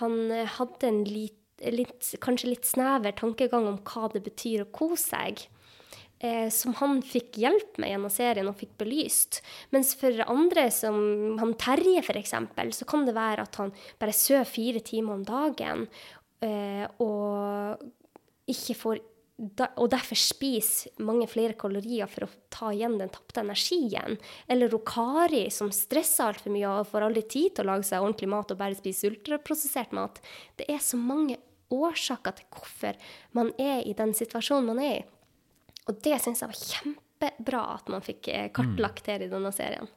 Han 0.00 0.20
eh, 0.32 0.52
hadde 0.58 0.90
en 0.90 1.02
lit, 1.08 1.40
litt, 1.70 2.14
kanskje 2.24 2.52
litt 2.52 2.68
snever 2.68 3.16
tankegang 3.18 3.68
om 3.70 3.80
hva 3.86 4.10
det 4.14 4.24
betyr 4.26 4.64
å 4.64 4.70
kose 4.74 5.02
seg 5.04 5.44
eh, 6.18 6.50
som 6.54 6.74
han 6.80 7.00
fikk 7.06 7.38
hjelp 7.42 7.78
med 7.82 7.92
gjennom 7.92 8.12
serien 8.12 8.50
og 8.50 8.58
fikk 8.60 8.76
belyst. 8.82 9.42
Mens 9.74 9.94
for 9.98 10.26
andre, 10.26 10.68
som 10.74 11.38
han 11.40 11.56
Terje 11.60 12.02
f.eks., 12.02 12.36
så 12.78 12.90
kan 12.90 13.06
det 13.06 13.16
være 13.16 13.46
at 13.46 13.62
han 13.62 13.74
bare 14.00 14.16
sover 14.16 14.48
fire 14.48 14.84
timer 14.84 15.18
om 15.18 15.26
dagen 15.26 15.88
og 17.00 17.80
ikke 18.50 18.74
får 18.76 18.98
da, 19.36 19.66
og 19.82 19.88
derfor 19.90 20.18
spiser 20.18 20.94
mange 21.02 21.26
flere 21.30 21.56
kalorier 21.58 22.06
for 22.10 22.26
å 22.26 22.32
ta 22.54 22.70
igjen 22.70 22.98
den 23.00 23.10
tapte 23.12 23.42
energien. 23.42 24.18
Eller 24.46 24.70
Rokari, 24.70 25.48
som 25.50 25.72
stresser 25.74 26.28
altfor 26.28 26.54
mye 26.54 26.70
og 26.70 26.90
får 26.92 27.08
aldri 27.08 27.24
tid 27.26 27.56
til 27.56 27.64
å 27.64 27.72
lage 27.72 27.88
seg 27.88 28.04
ordentlig 28.04 28.30
mat 28.30 28.54
og 28.54 28.60
bare 28.60 28.78
spiser 28.78 29.10
ultraprosessert 29.10 29.96
mat. 29.96 30.22
Det 30.60 30.68
er 30.70 30.78
så 30.84 31.00
mange 31.00 31.40
årsaker 31.74 32.38
til 32.38 32.48
hvorfor 32.54 33.00
man 33.34 33.50
er 33.58 33.82
i 33.82 33.96
den 33.98 34.14
situasjonen 34.14 34.70
man 34.70 34.84
er 34.84 34.96
i. 35.00 35.02
Og 35.90 35.98
det 36.04 36.20
syns 36.22 36.40
jeg 36.44 36.52
var 36.52 36.62
kjempebra 36.62 37.66
at 37.74 37.90
man 37.92 38.04
fikk 38.04 38.30
eh, 38.32 38.48
kartlagt 38.54 39.10
her 39.10 39.24
i 39.24 39.30
denne 39.32 39.50
serien. 39.52 39.90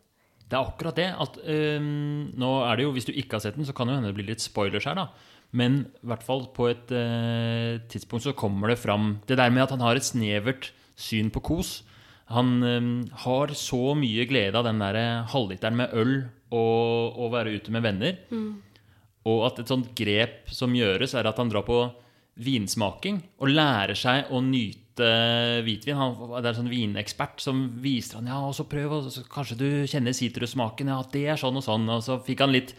Det 0.47 0.55
er 0.55 0.63
akkurat 0.63 0.95
det. 0.95 1.07
at 1.11 1.39
øh, 1.43 1.87
Nå 2.39 2.51
er 2.63 2.77
det 2.77 2.85
jo, 2.87 2.91
Hvis 2.95 3.07
du 3.07 3.13
ikke 3.13 3.35
har 3.35 3.43
sett 3.43 3.57
den, 3.59 3.67
så 3.67 3.75
kan 3.75 3.87
det 3.87 3.97
hende 3.97 4.11
det 4.13 4.17
blir 4.17 4.29
litt 4.31 4.43
spoilers 4.43 4.87
her. 4.87 4.95
da. 4.95 5.09
Men 5.55 5.85
i 6.03 6.09
hvert 6.11 6.25
fall 6.27 6.47
på 6.55 6.67
et 6.71 6.91
eh, 6.91 7.77
tidspunkt 7.87 8.25
så 8.25 8.35
kommer 8.35 8.73
det 8.73 8.81
fram 8.81 9.19
det 9.29 9.37
der 9.39 9.53
med 9.53 9.63
at 9.63 9.75
han 9.75 9.85
har 9.85 9.95
et 9.95 10.07
snevert 10.07 10.71
syn 10.99 11.31
på 11.31 11.43
kos. 11.45 11.81
Han 12.33 12.57
eh, 12.67 12.89
har 13.23 13.53
så 13.55 13.93
mye 13.97 14.27
glede 14.27 14.59
av 14.59 14.67
den 14.67 14.81
der 14.83 15.27
halvliteren 15.31 15.79
med 15.79 15.93
øl 15.95 16.17
og 16.55 17.19
å 17.19 17.29
være 17.31 17.55
ute 17.59 17.71
med 17.75 17.85
venner. 17.85 18.17
Og 19.27 19.45
at 19.49 19.59
et 19.59 19.71
sånt 19.71 19.91
grep 19.97 20.51
som 20.55 20.75
gjøres, 20.75 21.15
er 21.17 21.27
at 21.27 21.39
han 21.39 21.49
drar 21.51 21.65
på 21.67 21.81
vinsmaking 22.37 23.21
og 23.41 23.51
lærer 23.51 23.97
seg 23.97 24.31
å 24.31 24.41
nyte 24.45 25.09
hvitvin. 25.65 25.97
Han 25.99 26.13
det 26.37 26.43
er 26.43 26.51
en 26.53 26.59
sånn 26.61 26.71
vinekspert 26.71 27.43
som 27.43 27.63
viser 27.83 28.19
han, 28.19 28.29
ja, 28.31 28.39
og 28.47 28.55
så 28.55 28.67
prøv, 28.69 28.93
og 28.93 29.11
så 29.13 29.25
kanskje 29.31 29.59
du 29.59 29.69
kjenner 29.89 30.15
sitrussmaken. 30.15 30.93
Ja, 30.93 31.01
det 31.11 31.25
er 31.33 31.41
sånn 31.41 31.59
og 31.59 31.65
sånn. 31.65 31.87
Og 31.91 32.03
så, 32.05 32.19
han 32.39 32.55
litt, 32.55 32.75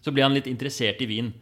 så 0.00 0.14
ble 0.14 0.24
han 0.24 0.36
litt 0.36 0.48
interessert 0.50 1.02
i 1.04 1.10
vin. 1.10 1.32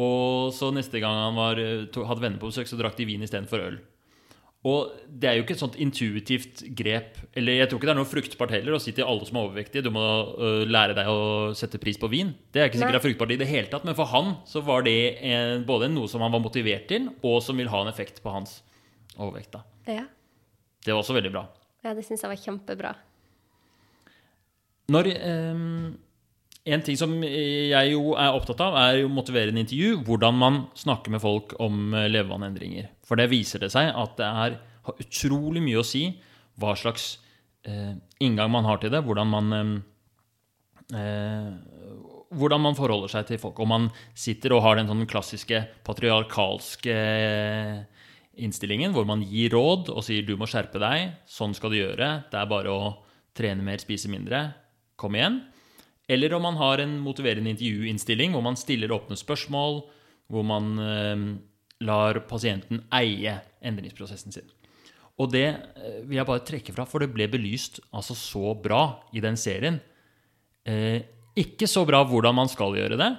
Og 0.00 0.52
så 0.56 0.70
neste 0.72 1.00
gang 1.02 1.18
han 1.26 1.36
var, 1.36 1.58
hadde 1.58 2.22
venner 2.22 2.40
på 2.40 2.48
besøk, 2.48 2.70
så 2.70 2.78
drakk 2.80 2.96
de 2.96 3.08
vin 3.08 3.24
istedenfor 3.24 3.64
øl. 3.66 3.80
Og 4.62 4.92
det 5.10 5.26
er 5.26 5.36
jo 5.36 5.42
ikke 5.42 5.56
et 5.56 5.62
sånt 5.62 5.76
intuitivt 5.82 6.60
grep 6.78 7.16
Eller 7.34 7.56
jeg 7.56 7.66
tror 7.66 7.80
ikke 7.80 7.88
det 7.88 7.94
er 7.96 7.98
noe 7.98 8.06
fruktbart 8.06 8.52
heller 8.54 8.76
å 8.76 8.78
si 8.82 8.92
til 8.94 9.08
alle 9.10 9.26
som 9.26 9.40
er 9.40 9.48
overvektige 9.48 9.82
du 9.82 9.90
må 9.90 10.04
uh, 10.38 10.62
lære 10.70 10.94
deg 10.94 11.08
å 11.10 11.24
sette 11.58 11.80
pris 11.82 11.98
på 11.98 12.10
vin. 12.12 12.30
Det 12.54 12.62
er 12.62 12.70
ikke 12.70 12.78
sikkert 12.78 12.94
det 12.94 13.00
er 13.00 13.06
fruktbart 13.08 13.34
i 13.34 13.40
det 13.40 13.48
hele 13.50 13.72
tatt, 13.72 13.82
men 13.88 13.96
for 13.98 14.06
han 14.12 14.36
så 14.46 14.62
var 14.62 14.86
det 14.86 14.94
en, 15.18 15.64
både 15.66 15.90
noe 15.90 16.10
som 16.10 16.22
han 16.22 16.30
var 16.34 16.44
motivert 16.44 16.86
til, 16.92 17.10
og 17.26 17.40
som 17.42 17.58
vil 17.58 17.72
ha 17.72 17.82
en 17.82 17.90
effekt 17.90 18.22
på 18.22 18.30
hans 18.30 18.60
overvekt. 19.16 19.56
da. 19.56 19.64
Ja, 19.90 20.06
Det 20.86 20.94
var 20.94 21.02
også 21.02 21.18
veldig 21.18 21.34
bra. 21.34 21.48
ja 21.82 21.96
det 21.98 22.06
syns 22.06 22.22
jeg 22.22 22.30
var 22.30 22.44
kjempebra. 22.44 22.94
Når 24.94 25.10
ehm, 25.16 25.98
En 26.62 26.82
ting 26.86 26.94
som 26.98 27.14
jeg 27.26 27.90
jo 27.90 28.12
er 28.14 28.36
opptatt 28.36 28.60
av, 28.62 28.76
er 28.78 29.00
jo 29.00 29.10
motiverende 29.10 29.64
intervju. 29.64 29.96
Hvordan 30.06 30.36
man 30.38 30.60
snakker 30.78 31.10
med 31.10 31.22
folk 31.24 31.56
om 31.62 31.90
levevannendringer. 31.90 32.92
For 33.06 33.18
det 33.18 33.32
viser 33.32 33.64
det 33.64 33.72
seg 33.74 33.90
at 33.90 34.14
det 34.20 34.28
er, 34.28 34.60
har 34.86 35.02
utrolig 35.02 35.62
mye 35.64 35.80
å 35.80 35.86
si 35.86 36.04
hva 36.62 36.76
slags 36.78 37.16
eh, 37.66 37.96
inngang 38.22 38.52
man 38.54 38.68
har 38.68 38.78
til 38.78 38.94
det. 38.94 39.02
Hvordan 39.02 39.32
man 39.32 39.56
ehm, 39.58 39.74
eh, 40.94 41.50
hvordan 42.38 42.62
man 42.64 42.76
forholder 42.78 43.12
seg 43.12 43.28
til 43.28 43.40
folk. 43.42 43.58
Om 43.60 43.72
man 43.74 43.88
sitter 44.14 44.54
og 44.56 44.64
har 44.64 44.78
den 44.78 44.88
sånn 44.90 45.08
klassiske 45.10 45.64
patriarkalske 45.86 46.96
innstillingen, 48.42 48.94
hvor 48.96 49.06
man 49.08 49.24
gir 49.28 49.52
råd 49.52 49.90
og 49.92 50.04
sier 50.04 50.24
'du 50.24 50.36
må 50.40 50.48
skjerpe 50.48 50.80
deg', 50.80 51.12
'sånn 51.28 51.54
skal 51.54 51.70
du 51.70 51.76
gjøre', 51.76 52.30
'det 52.30 52.38
er 52.38 52.46
bare 52.46 52.70
å 52.72 52.96
trene 53.34 53.62
mer, 53.62 53.78
spise 53.78 54.08
mindre', 54.08 54.54
kom 54.96 55.14
igjen. 55.14 55.42
Eller 56.10 56.34
om 56.34 56.42
man 56.42 56.58
har 56.58 56.82
en 56.82 56.96
motiverende 57.00 57.52
intervjuinnstilling, 57.52 58.34
hvor 58.34 58.42
man 58.44 58.58
stiller 58.58 58.92
åpne 58.92 59.16
spørsmål, 59.18 59.82
hvor 60.32 60.46
man 60.46 60.72
eh, 60.82 61.24
lar 61.86 62.22
pasienten 62.30 62.82
eie 62.94 63.38
endringsprosessen 63.62 64.34
sin. 64.34 64.48
Og 65.20 65.30
det 65.34 65.46
eh, 65.48 66.00
vil 66.06 66.18
jeg 66.18 66.28
bare 66.28 66.44
trekke 66.48 66.74
fra, 66.74 66.86
for 66.88 67.04
det 67.04 67.12
ble 67.14 67.28
belyst 67.30 67.80
altså 67.94 68.16
så 68.18 68.54
bra 68.58 68.82
i 69.14 69.22
den 69.24 69.38
serien. 69.40 69.78
Eh, 70.66 71.02
ikke 71.38 71.68
så 71.70 71.84
bra 71.88 72.02
hvordan 72.08 72.36
man 72.36 72.50
skal 72.50 72.76
gjøre 72.76 72.98
det, 73.00 73.12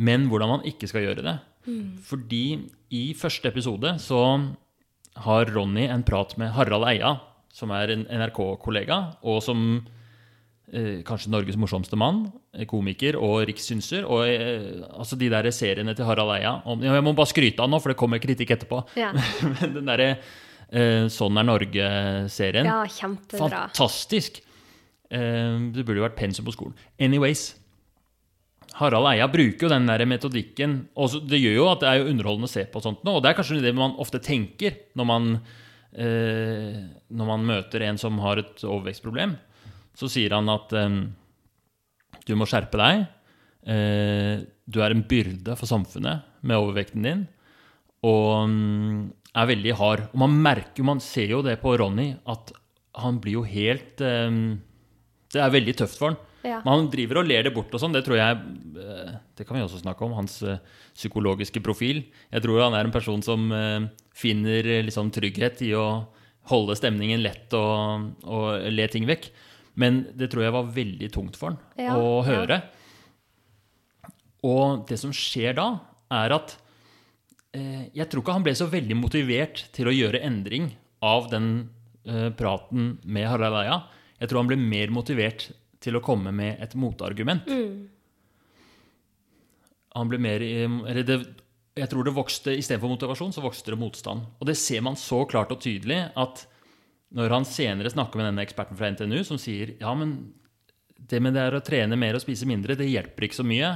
men 0.00 0.28
hvordan 0.30 0.56
man 0.56 0.68
ikke 0.68 0.88
skal 0.88 1.04
gjøre 1.08 1.24
det. 1.26 1.38
Fordi 2.02 2.44
i 2.90 3.02
første 3.14 3.50
episode 3.52 3.94
så 4.02 4.20
har 5.22 5.50
Ronny 5.52 5.84
en 5.86 6.02
prat 6.06 6.32
med 6.40 6.54
Harald 6.56 6.88
Eia, 6.88 7.16
som 7.52 7.70
er 7.76 7.92
en 7.92 8.06
NRK-kollega, 8.08 8.98
og 9.28 9.42
som 9.44 9.82
kanskje 11.04 11.30
Norges 11.32 11.58
morsomste 11.60 11.98
mann, 12.00 12.22
eh, 12.56 12.64
komiker 12.68 13.18
og 13.20 13.42
rikssynser. 13.50 14.06
Og 14.08 14.22
eh, 14.24 14.80
altså 14.96 15.18
de 15.20 15.28
der 15.32 15.50
seriene 15.52 15.94
til 15.96 16.06
Harald 16.08 16.32
Eia 16.38 16.54
om, 16.64 16.80
ja, 16.80 16.94
Jeg 16.96 17.04
må 17.04 17.12
bare 17.18 17.28
skryte 17.28 17.60
av 17.60 17.68
nå, 17.68 17.80
for 17.82 17.92
det 17.92 17.98
kommer 18.00 18.22
kritikk 18.22 18.54
etterpå. 18.56 18.82
Ja, 18.96 19.10
Men 19.60 19.76
den 19.76 19.90
derre 19.90 20.08
eh, 20.72 21.08
Sånn 21.12 21.36
er 21.36 21.48
Norge-serien. 21.48 22.64
ja 22.68 22.80
kjempebra. 22.88 23.66
Fantastisk! 23.68 24.40
Eh, 25.12 25.58
det 25.76 25.84
burde 25.84 26.00
jo 26.00 26.06
vært 26.08 26.16
pensum 26.16 26.48
på 26.48 26.56
skolen. 26.56 26.78
Anyways. 26.98 27.50
Harald 28.78 29.04
Eia 29.10 29.26
bruker 29.28 29.66
jo 29.66 29.72
den 29.74 29.84
der 29.90 30.06
metodikken. 30.08 30.78
Og 30.96 31.18
det 31.28 31.42
gjør 31.42 31.58
jo 31.58 31.68
at 31.74 31.82
det 31.84 31.90
er 31.92 32.08
underholdende 32.08 32.48
å 32.48 32.54
se 32.54 32.64
på 32.72 32.80
sånt 32.80 33.04
nå. 33.04 33.18
Og 33.18 33.22
det 33.24 33.28
er 33.32 33.36
kanskje 33.36 33.60
det 33.60 33.74
man 33.76 33.98
ofte 34.00 34.22
tenker 34.24 34.78
når 34.96 35.08
man, 35.10 35.26
eh, 35.92 36.78
når 37.12 37.28
man 37.34 37.44
møter 37.52 37.84
en 37.90 38.00
som 38.00 38.16
har 38.24 38.40
et 38.40 38.64
overvekstproblem. 38.64 39.36
Så 39.98 40.08
sier 40.10 40.32
han 40.34 40.48
at 40.48 40.72
du 42.26 42.34
må 42.38 42.46
skjerpe 42.48 42.80
deg. 42.80 43.04
Eh, 43.62 44.42
du 44.66 44.80
er 44.82 44.94
en 44.94 45.04
byrde 45.06 45.56
for 45.58 45.70
samfunnet 45.70 46.26
med 46.42 46.58
overvekten 46.58 47.06
din. 47.06 47.24
Og 48.06 48.50
er 49.32 49.48
veldig 49.52 49.78
hard. 49.78 50.04
Og 50.10 50.18
man 50.24 50.34
merker 50.44 50.86
man 50.86 51.02
ser 51.02 51.34
jo 51.34 51.42
det 51.46 51.58
på 51.62 51.76
Ronny, 51.78 52.12
at 52.26 52.52
han 53.02 53.22
blir 53.22 53.38
jo 53.38 53.42
helt 53.48 53.96
Det 54.02 55.40
er 55.40 55.54
veldig 55.54 55.74
tøft 55.78 55.96
for 55.96 56.12
han. 56.12 56.18
Ja. 56.42 56.58
Men 56.60 56.72
han 56.74 56.88
driver 56.92 57.20
og 57.20 57.28
ler 57.30 57.46
det 57.46 57.54
bort 57.54 57.72
og 57.72 57.80
sånn. 57.80 57.94
Det 57.94 58.02
tror 58.04 58.18
jeg 58.18 58.40
eh, 58.82 59.12
Det 59.38 59.46
kan 59.46 59.56
vi 59.56 59.62
også 59.64 59.80
snakke 59.80 60.04
om. 60.04 60.16
Hans 60.18 60.40
eh, 60.42 60.60
psykologiske 60.92 61.62
profil. 61.64 62.02
Jeg 62.34 62.44
tror 62.44 62.66
han 62.66 62.76
er 62.76 62.84
en 62.84 62.94
person 62.94 63.22
som 63.24 63.48
finner 64.12 64.66
liksom 64.84 65.08
trygghet 65.14 65.62
i 65.64 65.72
å 65.78 65.86
holde 66.50 66.74
stemningen 66.76 67.22
lett 67.22 67.54
og, 67.54 68.10
og 68.26 68.66
le 68.74 68.86
ting 68.92 69.06
vekk. 69.08 69.30
Men 69.80 70.02
det 70.18 70.28
tror 70.32 70.44
jeg 70.44 70.52
var 70.54 70.72
veldig 70.74 71.08
tungt 71.14 71.38
for 71.40 71.52
han 71.54 71.60
Ja, 71.80 71.94
å 71.96 72.18
ja. 72.20 72.26
høre. 72.28 72.58
Og 74.44 74.82
det 74.88 74.98
som 75.00 75.12
skjer 75.14 75.54
da, 75.56 75.66
er 76.12 76.34
at 76.36 76.56
eh, 77.56 77.86
jeg 77.94 78.08
tror 78.10 78.24
ikke 78.24 78.34
han 78.36 78.44
ble 78.44 78.54
så 78.58 78.66
veldig 78.68 78.96
motivert 78.98 79.64
til 79.72 79.88
å 79.88 79.94
gjøre 79.94 80.20
endring 80.26 80.72
av 81.02 81.30
den 81.32 81.48
eh, 82.04 82.28
praten 82.36 82.96
med 83.04 83.28
Harald 83.30 83.60
Eia. 83.62 83.78
Jeg 84.20 84.30
tror 84.30 84.42
han 84.42 84.50
ble 84.50 84.58
mer 84.60 84.92
motivert 84.94 85.48
til 85.82 85.96
å 85.98 86.02
komme 86.04 86.30
med 86.34 86.60
et 86.62 86.74
motargument. 86.78 87.48
Han 89.92 90.08
ble 90.08 90.18
mer 90.22 90.40
Eller 90.42 91.02
det, 91.04 91.16
jeg 91.76 91.88
tror 91.90 92.06
det 92.06 92.14
vokste 92.16 92.54
Istedenfor 92.54 92.92
motivasjon, 92.92 93.32
så 93.34 93.42
vokste 93.44 93.74
det 93.74 93.80
motstand. 93.80 94.26
Og 94.40 94.46
det 94.48 94.54
ser 94.60 94.84
man 94.84 94.96
så 95.00 95.24
klart 95.28 95.50
og 95.54 95.60
tydelig 95.64 96.04
at 96.18 96.44
når 97.12 97.34
han 97.36 97.46
senere 97.48 97.92
snakker 97.92 98.20
med 98.20 98.30
denne 98.30 98.44
eksperten 98.46 98.78
fra 98.78 98.90
NTNU 98.92 99.20
som 99.26 99.40
sier 99.40 99.74
ja, 99.80 99.92
men 99.96 100.32
det 100.96 101.20
med 101.20 101.36
det 101.36 101.48
å 101.52 101.64
trene 101.64 101.98
mer 101.98 102.16
og 102.16 102.22
spise 102.24 102.48
mindre, 102.48 102.76
det 102.78 102.88
hjelper 102.88 103.26
ikke 103.26 103.40
så 103.40 103.46
mye. 103.46 103.72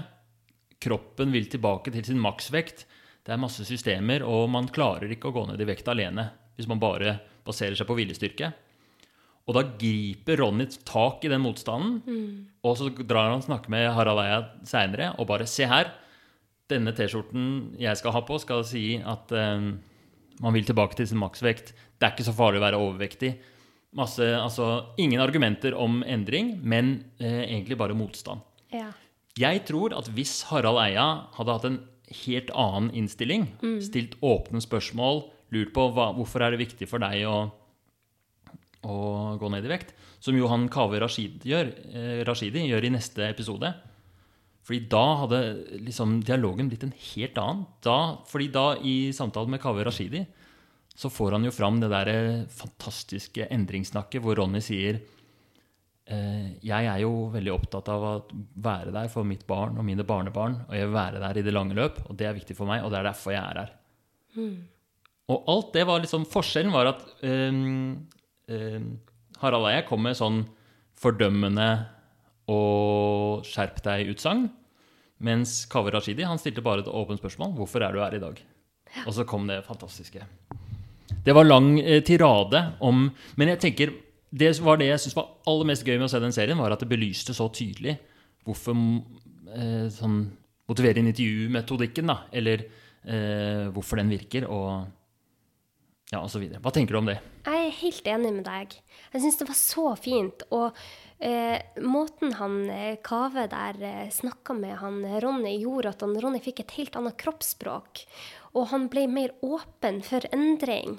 Kroppen 0.83 1.33
vil 1.35 1.49
tilbake 1.50 1.93
til 1.93 2.05
sin 2.07 2.21
maksvekt. 2.23 2.87
Det 3.26 3.35
er 3.35 3.40
masse 3.43 3.64
systemer, 3.66 4.23
og 4.23 4.47
man 4.55 4.71
klarer 4.73 5.11
ikke 5.11 5.33
å 5.33 5.35
gå 5.35 5.47
ned 5.50 5.61
i 5.61 5.69
vekt 5.69 5.88
alene 5.90 6.31
hvis 6.57 6.69
man 6.71 6.81
bare 6.81 7.19
baserer 7.45 7.76
seg 7.76 7.88
på 7.88 7.97
viljestyrke. 7.99 8.52
Og 9.47 9.55
da 9.55 9.62
griper 9.78 10.40
Ronny 10.40 10.64
tak 10.87 11.26
i 11.26 11.31
den 11.31 11.43
motstanden, 11.45 12.00
og 12.66 12.78
så 12.78 12.88
drar 12.97 13.28
han 13.28 13.43
og 13.43 13.47
snakker 13.47 13.71
med 13.71 13.90
Harald 13.95 14.23
Eia 14.23 14.40
seinere 14.66 15.12
og 15.21 15.28
bare 15.28 15.47
Se 15.50 15.69
her, 15.71 15.93
denne 16.71 16.95
T-skjorten 16.97 17.76
jeg 17.78 18.00
skal 18.00 18.14
ha 18.16 18.25
på, 18.26 18.40
skal 18.43 18.64
si 18.66 18.97
at 18.99 19.31
eh, 19.31 19.69
man 20.43 20.57
vil 20.57 20.66
tilbake 20.66 20.99
til 20.99 21.07
sin 21.07 21.21
maksvekt. 21.21 21.75
Det 21.97 22.07
er 22.07 22.15
ikke 22.15 22.26
så 22.29 22.35
farlig 22.37 22.61
å 22.61 22.67
være 22.67 22.81
overvektig. 22.81 23.33
Masse, 23.97 24.25
altså, 24.37 24.93
ingen 25.00 25.23
argumenter 25.25 25.76
om 25.79 26.03
endring, 26.05 26.57
men 26.61 26.99
eh, 27.17 27.47
egentlig 27.47 27.79
bare 27.81 27.97
motstand. 27.97 28.45
Ja. 28.75 28.91
Jeg 29.37 29.65
tror 29.69 29.95
at 29.97 30.09
hvis 30.17 30.43
Harald 30.50 30.81
Eia 30.81 31.07
hadde 31.37 31.55
hatt 31.57 31.69
en 31.69 31.79
helt 32.25 32.50
annen 32.57 32.91
innstilling, 32.97 33.49
stilt 33.85 34.15
åpne 34.25 34.62
spørsmål, 34.65 35.25
lurt 35.55 35.73
på 35.76 35.88
hva, 35.95 36.11
hvorfor 36.17 36.45
er 36.45 36.55
det 36.55 36.62
viktig 36.62 36.88
for 36.91 37.03
deg 37.03 37.25
å, 37.29 37.38
å 38.87 38.97
gå 39.41 39.50
ned 39.53 39.67
i 39.67 39.73
vekt, 39.73 39.93
som 40.23 40.37
Johan 40.37 40.69
Kaveh 40.73 41.00
Rashid 41.03 41.45
gjør, 41.47 41.73
eh, 41.93 42.23
Rashidi 42.26 42.65
gjør 42.67 42.88
i 42.88 42.95
neste 42.97 43.29
episode. 43.29 43.73
Fordi 44.67 44.81
da 44.91 45.05
hadde 45.23 45.41
liksom 45.87 46.19
dialogen 46.26 46.71
blitt 46.71 46.83
en 46.83 46.97
helt 47.12 47.37
annen. 47.38 47.67
Da, 47.87 47.99
fordi 48.26 48.49
da, 48.55 48.73
i 48.83 49.12
samtalen 49.15 49.53
med 49.55 49.62
Kaveh 49.62 49.87
Rashidi, 49.87 50.25
så 50.97 51.11
får 51.12 51.37
han 51.37 51.45
jo 51.45 51.53
fram 51.53 51.79
det 51.83 51.91
der 51.93 52.09
eh, 52.09 52.47
fantastiske 52.49 53.49
endringssnakket 53.53 54.23
hvor 54.25 54.38
Ronny 54.38 54.62
sier 54.65 54.97
eh, 56.09 56.47
Jeg 56.65 56.88
er 56.88 57.03
jo 57.03 57.29
veldig 57.35 57.53
opptatt 57.53 57.91
av 57.93 58.07
å 58.07 58.12
være 58.65 58.95
der 58.95 59.11
for 59.12 59.29
mitt 59.29 59.45
barn 59.49 59.76
og 59.76 59.85
mine 59.85 60.07
barnebarn, 60.09 60.62
og 60.65 60.73
jeg 60.76 60.88
vil 60.88 60.97
være 60.97 61.21
der 61.21 61.41
i 61.41 61.45
det 61.45 61.55
lange 61.55 61.76
løp, 61.76 62.00
og 62.09 62.17
det 62.17 62.31
er 62.31 62.38
viktig 62.38 62.57
for 62.57 62.71
meg, 62.71 62.85
og 62.85 62.95
det 62.95 63.00
er 63.03 63.11
derfor 63.11 63.37
jeg 63.37 63.43
er 63.43 63.61
her. 63.62 63.75
Og 65.26 65.50
alt 65.50 65.73
det 65.75 65.85
var 65.88 66.03
liksom 66.03 66.26
Forskjellen 66.31 66.73
var 66.73 66.93
at 66.93 67.03
um, 67.26 68.07
um, 68.53 68.91
Harald 69.41 69.69
Eia 69.69 69.85
kom 69.88 70.05
med 70.07 70.17
sånn 70.17 70.45
fordømmende 70.97 71.71
og 72.53 73.43
skjerp 73.45 73.83
deg-utsagn. 73.85 74.47
Mens 75.26 75.65
Kaveh 75.73 75.95
Rashidi 75.95 76.26
han 76.29 76.41
stilte 76.41 76.65
bare 76.65 76.85
et 76.85 76.93
åpent 76.93 77.21
spørsmål. 77.21 77.57
'Hvorfor 77.57 77.83
er 77.83 77.93
du 77.93 78.00
her 78.00 78.15
i 78.15 78.23
dag?' 78.23 78.45
Og 79.07 79.12
så 79.12 79.26
kom 79.26 79.49
det 79.49 79.65
fantastiske. 79.67 80.23
Det 81.25 81.34
var 81.36 81.46
lang 81.46 81.76
eh, 81.80 82.02
tirade 82.02 82.62
om 82.80 83.08
Men 83.36 83.52
jeg 83.54 83.62
tenker 83.62 83.94
det 84.36 84.50
var 84.60 84.76
det 84.80 84.88
jeg 84.90 85.00
syns 85.00 85.16
var 85.16 85.28
aller 85.48 85.68
mest 85.70 85.86
gøy 85.86 85.94
med 85.96 86.08
å 86.08 86.10
se 86.10 86.20
den 86.20 86.34
serien, 86.34 86.58
var 86.58 86.75
at 86.75 86.82
det 86.82 86.90
belyste 86.90 87.32
så 87.32 87.46
tydelig 87.54 87.94
hvorfor 88.44 88.75
eh, 89.54 89.86
sånn 89.94 90.18
motivere 90.66 91.00
intervju-metodikken, 91.00 92.10
da, 92.10 92.18
eller 92.34 92.64
eh, 92.66 93.66
hvorfor 93.72 94.02
den 94.02 94.10
virker, 94.10 94.48
og 94.50 94.90
ja, 96.12 96.20
og 96.20 96.30
så 96.30 96.38
videre. 96.38 96.60
Hva 96.62 96.70
tenker 96.75 96.94
du 96.94 97.00
om 97.00 97.08
det? 97.08 97.16
Jeg 97.46 97.64
er 97.64 97.78
helt 97.80 98.08
enig 98.12 98.30
med 98.36 98.44
deg. 98.46 98.76
Jeg 99.10 99.22
syns 99.25 99.40
det 99.40 99.48
var 99.48 99.58
så 99.58 99.86
fint. 99.98 100.44
Og 100.54 100.76
eh, 101.18 101.58
måten 101.82 102.36
han 102.38 102.60
eh, 102.70 102.98
Kave 103.02 103.48
der 103.50 103.80
eh, 103.82 104.12
snakka 104.14 104.54
med 104.54 104.76
han 104.84 105.00
Ronny, 105.25 105.56
gjorde 105.64 105.96
at 105.96 106.04
han, 106.06 106.14
Ronny 106.22 106.38
fikk 106.44 106.62
et 106.62 106.76
helt 106.78 106.98
annet 106.98 107.18
kroppsspråk. 107.18 108.04
Og 108.56 108.70
han 108.72 108.88
ble 108.92 109.06
mer 109.12 109.34
åpen 109.44 110.00
for 110.06 110.25
endring. 110.32 110.98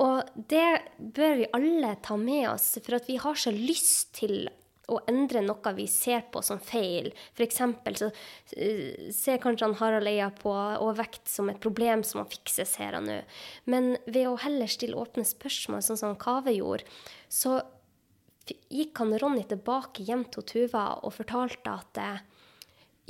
Og 0.00 0.28
det 0.48 0.82
bør 0.96 1.38
vi 1.42 1.52
alle 1.56 1.96
ta 2.04 2.16
med 2.16 2.46
oss, 2.54 2.76
for 2.80 2.96
at 2.96 3.08
vi 3.10 3.18
har 3.20 3.36
så 3.38 3.52
lyst 3.52 4.14
til 4.22 4.46
å 4.90 4.98
endre 5.08 5.42
noe 5.44 5.72
vi 5.76 5.86
ser 5.90 6.24
på 6.32 6.42
som 6.44 6.60
feil. 6.62 7.10
Eksempel 7.40 7.96
så 7.98 8.08
eh, 8.56 9.10
ser 9.14 9.40
kanskje 9.42 9.68
han 9.68 9.76
Harald 9.78 10.10
Eia 10.10 10.28
på 10.34 10.52
overvekt 10.52 11.30
som 11.30 11.50
et 11.52 11.60
problem 11.62 12.02
som 12.06 12.22
må 12.22 12.26
fikses 12.30 12.74
her 12.80 12.98
og 12.98 13.06
nå. 13.06 13.20
Men 13.70 13.94
ved 14.06 14.26
å 14.28 14.40
heller 14.42 14.70
stille 14.70 14.98
åpne 14.98 15.24
spørsmål, 15.28 15.84
sånn 15.86 16.00
som 16.00 16.18
Kave 16.20 16.56
gjorde, 16.56 16.88
så 17.30 17.60
gikk 18.72 18.98
han 18.98 19.14
Ronny 19.22 19.44
tilbake 19.48 20.04
hjem 20.08 20.26
til 20.32 20.44
Tuva 20.48 20.86
og 21.06 21.14
fortalte 21.14 21.76
at 21.78 22.02
eh, 22.02 22.24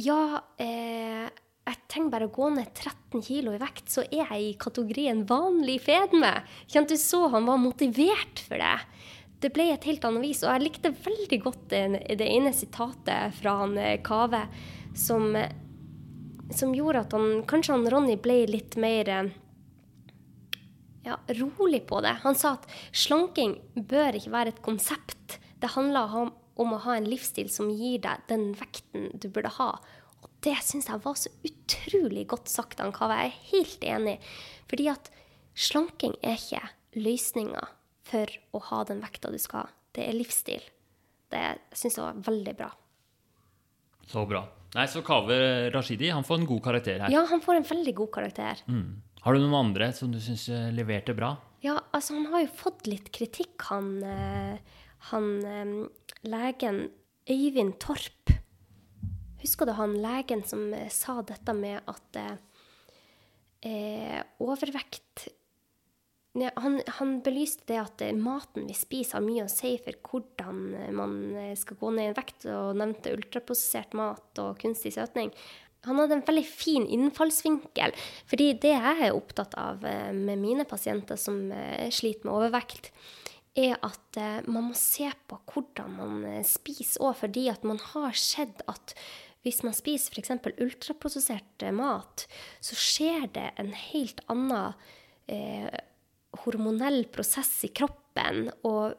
ja, 0.03 0.43
eh, 0.61 1.29
jeg 1.63 1.79
trenger 1.91 2.11
bare 2.11 2.27
å 2.27 2.35
gå 2.35 2.49
ned 2.57 2.71
13 2.75 3.23
kilo 3.23 3.53
i 3.55 3.61
vekt, 3.63 3.87
så 3.93 4.03
er 4.09 4.33
jeg 4.33 4.47
i 4.47 4.55
kategorien 4.59 5.23
vanlig 5.29 5.79
fedme. 5.85 6.33
Kjente 6.67 6.97
du 6.97 7.03
så 7.03 7.29
han 7.31 7.47
var 7.47 7.61
motivert 7.63 8.43
for 8.49 8.59
det. 8.59 8.77
Det 9.43 9.51
ble 9.55 9.69
et 9.71 9.87
helt 9.87 10.05
annet 10.07 10.25
vis, 10.25 10.43
og 10.43 10.51
jeg 10.51 10.65
likte 10.65 10.95
veldig 11.05 11.39
godt 11.43 11.63
det, 11.71 12.27
ene 12.27 12.53
sitatet 12.55 13.39
fra 13.39 13.57
han 13.63 13.77
eh, 13.79 14.01
Kave 14.03 14.45
som, 14.99 15.35
som 16.55 16.75
gjorde 16.75 17.07
at 17.07 17.17
han, 17.17 17.41
kanskje 17.51 17.79
han 17.79 17.89
Ronny 17.91 18.19
ble 18.23 18.43
litt 18.51 18.77
mer 18.83 19.11
eh, 19.11 19.33
ja, 21.07 21.19
rolig 21.39 21.85
på 21.87 22.03
det. 22.03 22.19
Han 22.27 22.39
sa 22.39 22.57
at 22.59 22.69
slanking 22.95 23.59
bør 23.75 24.19
ikke 24.19 24.35
være 24.35 24.55
et 24.55 24.63
konsept. 24.67 25.39
Det 25.63 25.75
handler 25.75 26.15
om 26.63 26.75
å 26.75 26.83
ha 26.85 26.99
en 26.99 27.11
livsstil 27.11 27.51
som 27.51 27.71
gir 27.71 28.03
deg 28.03 28.23
den 28.31 28.53
vekten 28.59 29.11
du 29.15 29.27
burde 29.31 29.55
ha. 29.59 29.73
Det 30.43 30.57
syns 30.65 30.89
jeg 30.91 31.03
var 31.05 31.19
så 31.19 31.31
utrolig 31.47 32.25
godt 32.31 32.51
sagt 32.51 32.81
av 32.83 32.91
Kaveh. 32.97 33.23
Jeg 33.23 33.31
er 33.31 33.51
helt 33.53 33.85
enig. 33.95 34.17
Fordi 34.71 34.89
at 34.91 35.11
slanking 35.55 36.17
er 36.23 36.39
ikke 36.41 36.63
løsninga 36.99 37.63
for 38.09 38.33
å 38.53 38.63
ha 38.71 38.83
den 38.89 39.03
vekta 39.05 39.31
du 39.33 39.39
skal 39.41 39.65
ha. 39.65 39.71
Det 39.93 40.09
er 40.09 40.17
livsstil. 40.17 40.65
Det 41.33 41.45
syns 41.77 41.99
jeg 41.99 42.05
var 42.05 42.27
veldig 42.27 42.57
bra. 42.59 42.73
Så 44.09 44.25
bra. 44.29 44.43
Nei, 44.73 44.87
så 44.89 45.03
Kaveh 45.05 45.69
Rashidi 45.73 46.11
han 46.11 46.25
får 46.25 46.41
en 46.41 46.49
god 46.49 46.63
karakter 46.65 47.03
her. 47.05 47.13
Ja, 47.13 47.23
han 47.29 47.43
får 47.45 47.61
en 47.61 47.69
veldig 47.69 47.95
god 48.03 48.13
karakter. 48.17 48.63
Mm. 48.67 49.03
Har 49.23 49.37
du 49.37 49.43
noen 49.45 49.59
andre 49.69 49.93
som 49.95 50.11
du 50.11 50.19
syns 50.21 50.49
eh, 50.51 50.71
leverte 50.75 51.15
bra? 51.15 51.35
Ja, 51.63 51.77
altså 51.95 52.17
han 52.17 52.27
har 52.33 52.43
jo 52.43 52.55
fått 52.59 52.89
litt 52.91 53.13
kritikk, 53.15 53.55
han, 53.69 53.93
eh, 54.03 54.81
han 55.13 55.29
eh, 55.47 55.75
legen 56.27 56.87
Øyvind 57.31 57.77
Torp. 57.85 58.32
Husker 59.43 59.67
du 59.67 59.75
han 59.75 59.97
legen 59.99 60.45
som 60.47 60.71
eh, 60.75 60.91
sa 60.93 61.19
dette 61.27 61.55
med 61.57 61.81
at 61.91 62.19
eh, 62.19 62.35
eh, 63.67 64.21
overvekt 64.43 65.29
han, 66.33 66.79
han 66.97 67.11
belyste 67.21 67.67
det 67.69 67.77
at 67.77 68.03
eh, 68.07 68.15
maten 68.17 68.65
vi 68.71 68.77
spiser, 68.77 69.19
har 69.19 69.25
mye 69.25 69.45
å 69.45 69.51
si 69.53 69.75
for 69.83 69.99
hvordan 70.07 70.95
man 70.97 71.17
skal 71.59 71.77
gå 71.81 71.91
ned 71.93 72.13
i 72.13 72.15
vekt, 72.17 72.47
og 72.49 72.79
nevnte 72.81 73.13
ultraprosessert 73.13 73.93
mat 73.99 74.41
og 74.41 74.55
kunstig 74.63 74.95
søtning. 74.95 75.35
Han 75.85 75.99
hadde 75.99 76.21
en 76.21 76.25
veldig 76.25 76.45
fin 76.47 76.87
innfallsvinkel. 76.87 77.93
fordi 78.31 78.53
det 78.63 78.71
jeg 78.71 79.09
er 79.09 79.17
opptatt 79.17 79.57
av 79.59 79.83
med 79.83 80.39
mine 80.39 80.65
pasienter 80.65 81.19
som 81.19 81.51
sliter 81.91 82.29
med 82.29 82.37
overvekt, 82.37 82.93
er 83.59 83.75
at 83.83 84.21
man 84.47 84.71
må 84.71 84.79
se 84.79 85.11
på 85.29 85.41
hvordan 85.51 85.99
man 85.99 86.45
spiser 86.47 87.03
òg, 87.03 87.19
fordi 87.27 87.49
at 87.51 87.67
man 87.67 87.83
har 87.91 88.15
sett 88.17 88.63
at 88.71 88.95
hvis 89.43 89.63
man 89.67 89.75
spiser 89.77 90.15
f.eks. 90.15 90.33
ultraprosessert 90.63 91.65
eh, 91.67 91.75
mat, 91.75 92.27
så 92.61 92.79
skjer 92.79 93.29
det 93.35 93.49
en 93.61 93.73
helt 93.77 94.23
annen 94.33 94.75
eh, 95.27 95.71
hormonell 96.45 97.05
prosess 97.13 97.65
i 97.67 97.73
kroppen, 97.75 98.49
og 98.67 98.95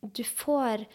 du 0.00 0.22
får 0.24 0.86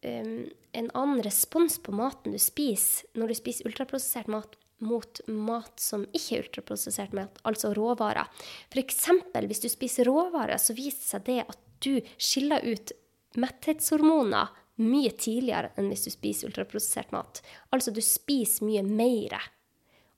um, 0.00 0.46
en 0.72 0.86
annen 0.96 1.20
respons 1.24 1.76
på 1.84 1.92
maten 1.92 2.32
du 2.32 2.40
spiser 2.40 3.18
når 3.20 3.32
du 3.32 3.36
spiser 3.36 3.68
ultraprosessert 3.68 4.30
mat 4.32 4.56
mot 4.84 5.20
mat 5.28 5.80
som 5.80 6.04
ikke 6.12 6.36
er 6.36 6.46
ultraprosessert 6.46 7.14
mat, 7.16 7.38
altså 7.48 7.72
råvarer. 7.76 8.28
F.eks. 8.68 9.06
hvis 9.48 9.62
du 9.64 9.70
spiser 9.72 10.08
råvarer, 10.08 10.60
så 10.60 10.76
viser 10.76 11.00
det 11.00 11.08
seg 11.08 11.26
det 11.28 11.38
at 11.46 11.62
du 11.84 11.94
skiller 12.20 12.64
ut 12.64 12.92
metthetshormoner 13.40 14.52
mye 14.82 15.12
tidligere 15.16 15.72
enn 15.76 15.90
hvis 15.92 16.06
du 16.06 16.12
spiser 16.12 16.50
ultraprosessert 16.50 17.12
mat. 17.14 17.42
Altså 17.72 17.94
du 17.94 18.02
spiser 18.04 18.66
mye 18.68 18.84
mer. 18.86 19.38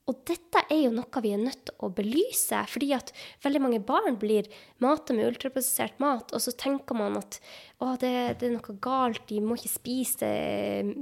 Og 0.09 0.23
dette 0.25 0.63
er 0.73 0.87
jo 0.87 0.93
noe 0.97 1.21
vi 1.21 1.35
er 1.35 1.41
nødt 1.43 1.67
til 1.69 1.85
å 1.85 1.91
belyse, 1.93 2.63
fordi 2.73 2.95
at 2.97 3.11
veldig 3.45 3.61
mange 3.61 3.81
barn 3.85 4.17
blir 4.21 4.47
matet 4.81 5.13
med 5.17 5.27
ultraprosessert 5.29 5.99
mat, 6.01 6.33
og 6.33 6.41
så 6.41 6.55
tenker 6.57 6.97
man 6.97 7.19
at 7.21 7.37
å, 7.77 7.91
det, 8.01 8.41
det 8.41 8.49
er 8.49 8.55
noe 8.55 8.77
galt, 8.81 9.27
de 9.29 9.43
må 9.45 9.59
ikke 9.59 9.75
spise 9.75 10.31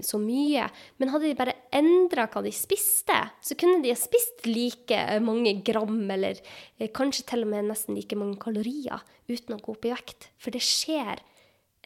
så 0.02 0.18
mye. 0.18 0.66
Men 0.98 1.12
hadde 1.14 1.30
de 1.30 1.38
bare 1.38 1.54
endra 1.70 2.26
hva 2.32 2.42
de 2.42 2.50
spiste, 2.54 3.20
så 3.46 3.58
kunne 3.58 3.78
de 3.84 3.94
ha 3.94 4.00
spist 4.00 4.42
like 4.50 4.98
mange 5.22 5.54
gram, 5.66 6.02
eller 6.16 6.42
eh, 6.80 6.90
kanskje 6.90 7.28
til 7.30 7.46
og 7.46 7.54
med 7.54 7.70
nesten 7.70 7.94
like 7.94 8.18
mange 8.18 8.40
kalorier, 8.42 9.06
uten 9.30 9.54
å 9.54 9.62
gå 9.62 9.76
opp 9.76 9.86
i 9.86 9.94
vekt. 9.94 10.32
For 10.42 10.50
det 10.50 10.66
skjer 10.66 11.22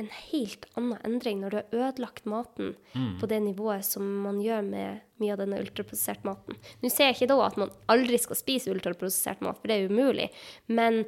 en 0.01 0.09
helt 0.33 0.67
annen 0.79 0.99
endring 1.07 1.41
når 1.43 1.53
du 1.53 1.57
har 1.59 1.75
ødelagt 1.77 2.29
maten 2.29 2.73
på 3.21 3.29
det 3.31 3.41
nivået 3.45 3.87
som 3.87 4.07
man 4.25 4.41
gjør 4.43 4.65
med 4.67 5.03
mye 5.21 5.35
av 5.35 5.43
denne 5.43 5.61
ultraprosesserte 5.61 6.27
maten. 6.29 6.57
Nå 6.81 6.91
ser 6.93 7.11
jeg 7.11 7.19
ikke 7.19 7.31
da 7.33 7.39
at 7.47 7.59
man 7.61 7.75
aldri 7.93 8.21
skal 8.21 8.39
spise 8.39 8.73
ultraprosessert 8.73 9.45
mat, 9.45 9.61
for 9.61 9.71
det 9.71 9.77
er 9.77 9.93
umulig. 9.93 10.31
Men 10.73 11.03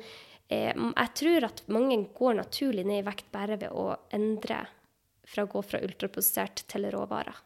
eh, 0.53 0.73
jeg 0.77 1.15
tror 1.23 1.49
at 1.49 1.65
mange 1.73 1.99
går 2.17 2.39
naturlig 2.43 2.85
ned 2.89 3.03
i 3.03 3.09
vekt 3.09 3.33
bare 3.35 3.59
ved 3.61 3.73
å 3.73 3.93
endre 4.13 4.65
fra 5.33 5.47
å 5.47 5.51
gå 5.51 5.65
fra 5.65 5.81
ultraprosessert 5.83 6.67
til 6.71 6.89
råvarer. 6.93 7.41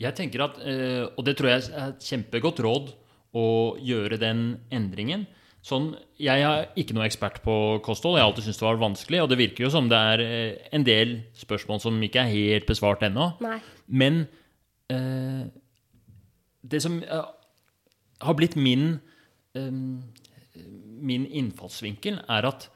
Jeg 0.00 0.16
tenker 0.16 0.46
at, 0.46 0.60
eh, 0.64 1.04
og 1.10 1.24
det 1.26 1.36
tror 1.36 1.52
jeg 1.52 1.66
er 1.68 1.92
et 1.92 2.10
kjempegodt 2.12 2.62
råd, 2.64 2.94
å 3.30 3.78
gjøre 3.78 4.16
den 4.18 4.40
endringen. 4.74 5.28
Sånn, 5.60 5.90
jeg 6.16 6.40
er 6.40 6.70
ikke 6.80 6.94
noe 6.96 7.04
ekspert 7.04 7.42
på 7.44 7.54
kosthold. 7.84 8.16
Jeg 8.16 8.24
har 8.24 8.30
alltid 8.30 8.46
syntes 8.46 8.60
det 8.62 8.66
var 8.66 8.80
vanskelig. 8.80 9.18
Og 9.20 9.28
det 9.28 9.40
virker 9.42 9.66
jo 9.66 9.72
som 9.72 9.90
det 9.90 9.98
er 10.12 10.22
eh, 10.24 10.68
en 10.72 10.86
del 10.86 11.18
spørsmål 11.36 11.82
som 11.84 11.98
ikke 12.06 12.22
er 12.22 12.32
helt 12.32 12.68
besvart 12.70 13.04
ennå. 13.04 13.32
Nei. 13.44 13.58
Men 13.92 14.22
eh, 14.92 15.44
det 16.64 16.80
som 16.84 16.96
eh, 17.04 17.28
har 18.24 18.38
blitt 18.38 18.56
min 18.56 18.98
eh, 19.56 19.76
Min 21.00 21.22
innfallsvinkel, 21.24 22.18
er 22.28 22.44
at 22.44 22.66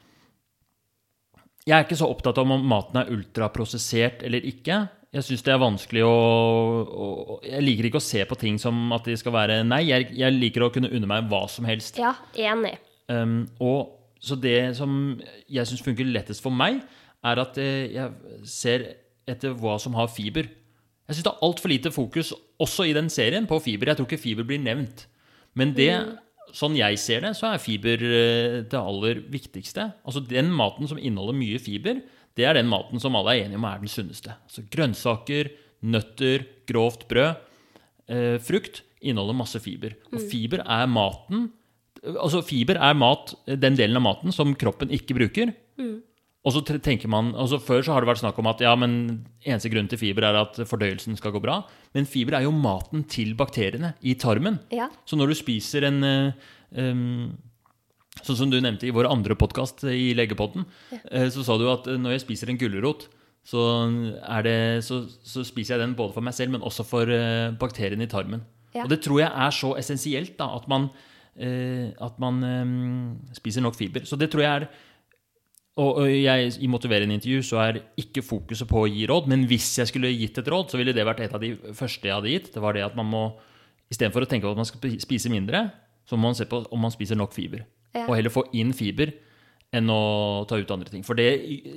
jeg 1.65 1.75
er 1.75 1.83
ikke 1.83 1.97
så 1.99 2.07
opptatt 2.09 2.39
av 2.41 2.49
om 2.49 2.63
maten 2.65 2.97
er 2.97 3.11
ultraprosessert 3.13 4.23
eller 4.25 4.41
ikke. 4.49 4.79
Jeg 5.15 5.23
syns 5.23 5.45
det 5.47 5.53
er 5.53 5.61
vanskelig 5.61 6.01
å, 6.03 6.15
å 6.85 7.05
Jeg 7.45 7.63
liker 7.63 7.87
ikke 7.87 8.01
å 8.01 8.03
se 8.03 8.23
på 8.27 8.35
ting 8.39 8.57
som 8.59 8.75
at 8.95 9.07
de 9.07 9.15
skal 9.19 9.35
være 9.35 9.61
Nei, 9.63 9.85
jeg, 9.87 10.09
jeg 10.17 10.35
liker 10.35 10.65
å 10.65 10.71
kunne 10.75 10.91
unne 10.91 11.07
meg 11.07 11.29
hva 11.31 11.45
som 11.51 11.67
helst. 11.69 11.99
Ja, 12.01 12.11
enig. 12.35 12.75
Um, 13.07 13.45
og 13.63 13.95
så 14.25 14.35
det 14.39 14.75
som 14.79 15.15
jeg 15.51 15.69
syns 15.69 15.83
funker 15.85 16.07
lettest 16.09 16.43
for 16.43 16.53
meg, 16.53 16.81
er 17.25 17.41
at 17.41 17.57
eh, 17.61 17.93
jeg 17.93 18.45
ser 18.49 18.85
etter 19.29 19.55
hva 19.57 19.77
som 19.81 19.95
har 19.97 20.09
fiber. 20.11 20.49
Jeg 21.05 21.17
syns 21.17 21.27
det 21.27 21.33
er 21.33 21.45
altfor 21.45 21.71
lite 21.71 21.91
fokus, 21.93 22.31
også 22.61 22.87
i 22.89 22.95
den 22.97 23.09
serien, 23.13 23.47
på 23.49 23.59
fiber. 23.61 23.91
Jeg 23.91 23.99
tror 23.99 24.09
ikke 24.09 24.21
fiber 24.21 24.47
blir 24.47 24.61
nevnt. 24.61 25.05
Men 25.57 25.73
det, 25.77 25.91
sånn 26.57 26.77
jeg 26.77 26.99
ser 27.01 27.23
det, 27.25 27.35
så 27.37 27.51
er 27.51 27.61
fiber 27.61 28.01
eh, 28.01 28.59
det 28.65 28.81
aller 28.81 29.21
viktigste. 29.31 29.91
Altså 30.05 30.23
den 30.25 30.51
maten 30.53 30.89
som 30.89 30.99
inneholder 30.99 31.37
mye 31.37 31.61
fiber, 31.61 32.01
det 32.35 32.47
er 32.47 32.57
den 32.57 32.71
maten 32.71 33.01
som 33.01 33.15
alle 33.17 33.35
er 33.35 33.45
enige 33.45 33.59
om 33.59 33.67
er 33.69 33.81
den 33.81 33.91
sunneste. 33.91 34.35
Altså 34.47 34.65
grønnsaker, 34.71 35.51
nøtter, 35.85 36.47
grovt 36.67 37.07
brød, 37.11 37.37
eh, 38.11 38.35
frukt 38.43 38.83
inneholder 39.01 39.37
masse 39.37 39.61
fiber. 39.61 39.95
Og 40.11 40.25
fiber 40.31 40.65
er 40.65 40.89
maten 40.89 41.51
Altså 42.05 42.43
fiber 42.45 42.77
er 42.77 42.93
mat, 42.93 43.31
den 43.47 43.73
delen 43.73 43.97
av 43.97 44.03
maten 44.05 44.33
som 44.35 44.51
kroppen 44.53 44.91
ikke 44.93 45.15
bruker. 45.17 45.55
Og 46.45 46.53
så 46.53 46.61
tenker 46.61 47.09
man, 47.09 47.31
altså 47.33 47.57
Før 47.57 47.81
så 47.81 47.95
har 47.95 48.03
det 48.03 48.11
vært 48.11 48.21
snakk 48.21 48.37
om 48.41 48.49
at 48.51 48.61
ja, 48.61 48.75
men 48.77 49.25
eneste 49.41 49.71
grunn 49.73 49.89
til 49.89 49.97
fiber 50.01 50.27
er 50.27 50.37
at 50.43 50.59
fordøyelsen 50.69 51.17
skal 51.17 51.33
gå 51.33 51.41
bra. 51.41 51.63
Men 51.97 52.05
fiber 52.09 52.37
er 52.37 52.45
jo 52.45 52.53
maten 52.53 53.07
til 53.09 53.33
bakteriene 53.37 53.95
i 54.05 54.13
tarmen. 54.21 54.59
Ja. 54.73 54.91
Så 55.09 55.17
når 55.17 55.33
du 55.33 55.39
spiser 55.39 55.87
en 55.89 56.05
eh, 56.05 56.51
um, 56.77 57.33
Sånn 58.23 58.39
som 58.39 58.51
du 58.51 58.57
nevnte 58.61 58.87
i 58.87 58.93
vår 58.95 59.09
andre 59.09 59.35
podkast 59.37 59.83
i 59.91 60.13
Legepodden, 60.17 60.63
ja. 60.93 61.27
så 61.33 61.43
sa 61.45 61.57
du 61.59 61.67
at 61.69 61.89
eh, 61.91 61.99
når 61.99 62.15
jeg 62.15 62.25
spiser 62.25 62.51
en 62.51 62.59
gulrot, 62.61 63.09
så, 63.45 63.61
det, 64.45 64.57
så, 64.87 65.03
så 65.21 65.43
spiser 65.45 65.75
jeg 65.75 65.83
den 65.83 65.97
både 65.97 66.15
for 66.15 66.25
meg 66.25 66.33
selv, 66.33 66.55
men 66.55 66.65
også 66.65 66.85
for 66.87 67.11
eh, 67.13 67.51
bakteriene 67.61 68.07
i 68.07 68.09
tarmen. 68.09 68.41
Ja. 68.73 68.87
Og 68.87 68.89
det 68.91 69.03
tror 69.05 69.21
jeg 69.21 69.29
er 69.29 69.53
så 69.53 69.75
essensielt, 69.77 70.33
da, 70.39 70.49
at 70.57 70.65
man, 70.71 70.89
eh, 71.37 71.93
at 72.01 72.17
man 72.21 72.41
eh, 72.47 72.73
spiser 73.37 73.61
nok 73.61 73.77
fiber. 73.77 74.07
Så 74.09 74.17
det 74.17 74.31
tror 74.33 74.45
jeg 74.45 74.51
er 74.63 74.67
og 75.75 76.05
jeg, 76.07 76.53
I 76.63 76.69
motiverende 76.71 77.17
intervju 77.17 77.41
så 77.43 77.57
er 77.59 77.81
ikke 77.99 78.21
fokuset 78.23 78.67
på 78.69 78.85
å 78.85 78.87
gi 78.87 79.03
råd, 79.11 79.25
men 79.27 79.41
hvis 79.49 79.73
jeg 79.81 79.89
skulle 79.89 80.13
gitt 80.15 80.37
et 80.39 80.47
råd, 80.47 80.69
så 80.71 80.79
ville 80.79 80.93
det 80.95 81.03
vært 81.03 81.25
et 81.25 81.33
av 81.35 81.41
de 81.43 81.49
første 81.75 82.07
jeg 82.07 82.15
hadde 82.15 82.31
gitt. 82.31 82.47
Det 82.53 82.63
var 82.63 82.77
det 82.77 82.85
at 82.85 82.95
man 82.95 83.09
må, 83.11 83.23
istedenfor 83.91 84.23
å 84.23 84.29
tenke 84.31 84.47
på 84.47 84.53
at 84.55 84.61
man 84.61 84.69
skal 84.69 84.95
spise 85.03 85.31
mindre, 85.33 85.65
så 86.07 86.15
må 86.15 86.29
man 86.29 86.37
se 86.39 86.47
på 86.47 86.61
om 86.63 86.79
man 86.79 86.93
spiser 86.95 87.19
nok 87.19 87.35
fiber. 87.35 87.65
Ja. 87.95 88.05
Og 88.09 88.17
heller 88.17 88.33
få 88.33 88.45
inn 88.57 88.73
fiber 88.75 89.13
enn 89.75 89.89
å 89.91 90.45
ta 90.47 90.59
ut 90.59 90.71
andre 90.71 90.91
ting. 90.91 91.03
For 91.05 91.17
det 91.17 91.29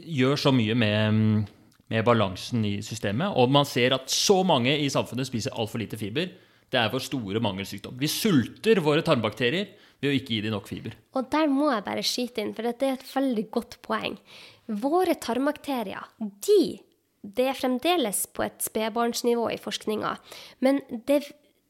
gjør 0.06 0.38
så 0.38 0.52
mye 0.54 0.76
med, 0.78 1.48
med 1.90 2.06
balansen 2.06 2.64
i 2.66 2.78
systemet. 2.84 3.34
Og 3.38 3.50
man 3.54 3.66
ser 3.68 3.96
at 3.96 4.10
så 4.12 4.40
mange 4.46 4.74
i 4.78 4.90
samfunnet 4.92 5.30
spiser 5.30 5.56
altfor 5.56 5.82
lite 5.82 5.98
fiber. 6.00 6.30
Det 6.68 6.78
er 6.80 6.90
vår 6.92 7.04
store 7.06 7.42
mangelsykdom. 7.42 7.96
Vi 7.98 8.10
sulter 8.12 8.82
våre 8.84 9.04
tarmbakterier 9.06 9.70
ved 9.98 10.10
å 10.10 10.14
ikke 10.14 10.36
gi 10.36 10.42
dem 10.44 10.54
nok 10.54 10.68
fiber. 10.70 10.94
Og 11.18 11.30
der 11.32 11.48
må 11.50 11.70
jeg 11.72 11.86
bare 11.86 12.04
skyte 12.06 12.42
inn, 12.44 12.52
for 12.54 12.68
dette 12.68 12.86
er 12.86 12.98
et 12.98 13.08
veldig 13.08 13.46
godt 13.54 13.78
poeng. 13.86 14.18
Våre 14.68 15.16
tarmbakterier, 15.18 16.12
de 16.18 16.78
Det 17.18 17.48
er 17.50 17.56
fremdeles 17.58 18.20
på 18.30 18.44
et 18.44 18.62
spedbarnsnivå 18.62 19.48
i 19.50 19.58
forskninga, 19.58 20.12
men 20.62 20.78
det 21.08 21.16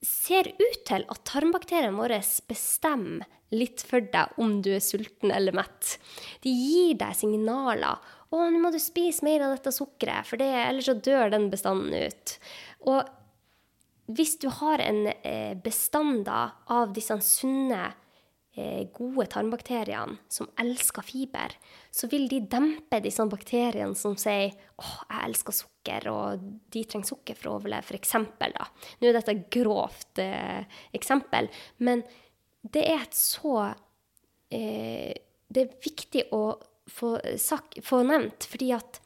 ser 0.05 0.51
ut 0.59 0.81
til 0.87 1.05
at 1.11 1.25
tarmbakteriene 1.27 1.97
våre 1.99 2.21
bestemmer 2.49 3.27
litt 3.55 3.83
for 3.89 4.05
deg 4.13 4.37
om 4.43 4.59
du 4.63 4.71
er 4.77 4.85
sulten 4.85 5.33
eller 5.33 5.57
mett. 5.57 5.97
De 6.45 6.53
gir 6.53 6.99
deg 7.01 7.17
signaler. 7.17 7.97
'Å, 8.29 8.43
nå 8.53 8.61
må 8.61 8.69
du 8.69 8.77
spise 8.83 9.25
mer 9.25 9.41
av 9.47 9.55
dette 9.55 9.73
sukkeret, 9.73 10.27
for 10.29 10.41
det, 10.41 10.49
ellers 10.53 10.91
så 10.91 10.99
dør 11.01 11.33
den 11.33 11.49
bestanden 11.53 11.95
ut.' 11.97 12.35
Og 12.89 13.09
hvis 14.13 14.37
du 14.41 14.49
har 14.61 14.81
en 14.81 15.07
eh, 15.13 15.55
bestand 15.57 16.29
av 16.29 16.93
disse 16.97 17.17
sunne, 17.25 17.91
gode 18.95 19.27
tarmbakteriene 19.33 20.19
som 20.33 20.49
elsker 20.61 21.05
fiber, 21.07 21.55
så 21.91 22.09
vil 22.11 22.27
de 22.31 22.41
dempe 22.51 23.01
disse 23.05 23.25
bakteriene 23.31 23.97
som 23.99 24.17
sier 24.19 24.55
åh, 24.79 24.95
jeg 25.09 25.25
elsker 25.29 25.57
sukker', 25.59 26.09
og 26.13 26.47
de 26.75 26.85
trenger 26.85 27.13
sukker 27.13 27.39
for 27.39 27.51
å 27.51 27.59
overleve, 27.59 27.87
f.eks. 27.87 28.17
da. 28.41 28.69
Nå 28.99 29.09
er 29.09 29.19
dette 29.19 29.35
et 29.35 29.45
grovt 29.55 30.23
eh, 30.23 30.65
eksempel, 30.97 31.51
men 31.85 32.05
det 32.63 32.85
er 32.91 33.05
et 33.05 33.15
så 33.17 33.55
eh, 34.51 35.15
Det 35.49 35.63
er 35.63 35.77
viktig 35.81 36.27
å 36.37 36.59
få, 36.89 37.15
sak, 37.41 37.79
få 37.85 38.03
nevnt, 38.05 38.45
fordi 38.51 38.73
at 38.77 38.99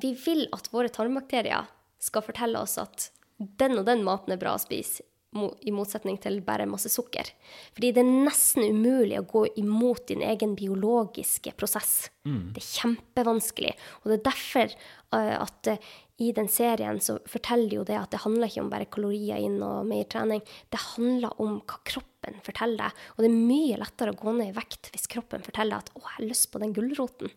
vi 0.00 0.14
vil 0.16 0.46
at 0.56 0.70
våre 0.72 0.92
tarmbakterier 0.92 1.68
skal 2.00 2.24
fortelle 2.24 2.60
oss 2.60 2.76
at 2.80 3.10
den 3.36 3.76
og 3.80 3.84
den 3.88 4.04
maten 4.04 4.32
er 4.32 4.40
bra 4.40 4.54
å 4.56 4.60
spise, 4.60 5.04
i 5.36 5.72
motsetning 5.74 6.18
til 6.22 6.40
bare 6.46 6.68
masse 6.70 6.90
sukker. 6.92 7.28
Fordi 7.76 7.92
det 7.94 8.02
er 8.02 8.10
nesten 8.26 8.66
umulig 8.66 9.20
å 9.20 9.28
gå 9.28 9.46
imot 9.62 10.08
din 10.10 10.24
egen 10.26 10.56
biologiske 10.58 11.54
prosess. 11.58 12.08
Mm. 12.26 12.52
Det 12.56 12.62
er 12.62 12.72
kjempevanskelig. 12.72 13.76
Og 14.02 14.10
det 14.10 14.18
er 14.18 14.26
derfor 14.30 14.76
uh, 15.14 15.36
at 15.42 15.72
uh, 15.72 15.94
i 16.16 16.30
den 16.32 16.48
serien 16.48 16.98
så 17.04 17.18
forteller 17.28 17.74
jo 17.76 17.84
det 17.84 17.96
at 17.98 18.14
det 18.14 18.22
handler 18.22 18.48
ikke 18.48 18.62
om 18.64 18.70
bare 18.72 18.88
kalorier 18.92 19.40
inn 19.44 19.58
og 19.64 19.84
mer 19.88 20.06
trening. 20.08 20.40
Det 20.72 20.80
handler 20.94 21.36
om 21.44 21.58
hva 21.60 21.80
kroppen 21.84 22.38
forteller 22.46 22.86
deg. 22.86 23.02
Og 23.14 23.24
det 23.24 23.28
er 23.30 23.48
mye 23.50 23.80
lettere 23.82 24.14
å 24.14 24.20
gå 24.20 24.36
ned 24.38 24.54
i 24.54 24.56
vekt 24.56 24.90
hvis 24.94 25.10
kroppen 25.12 25.44
forteller 25.44 25.84
at 25.84 25.92
'å, 25.92 26.00
jeg 26.00 26.14
har 26.16 26.28
lyst 26.30 26.50
på 26.52 26.62
den 26.62 26.72
gulroten'. 26.72 27.34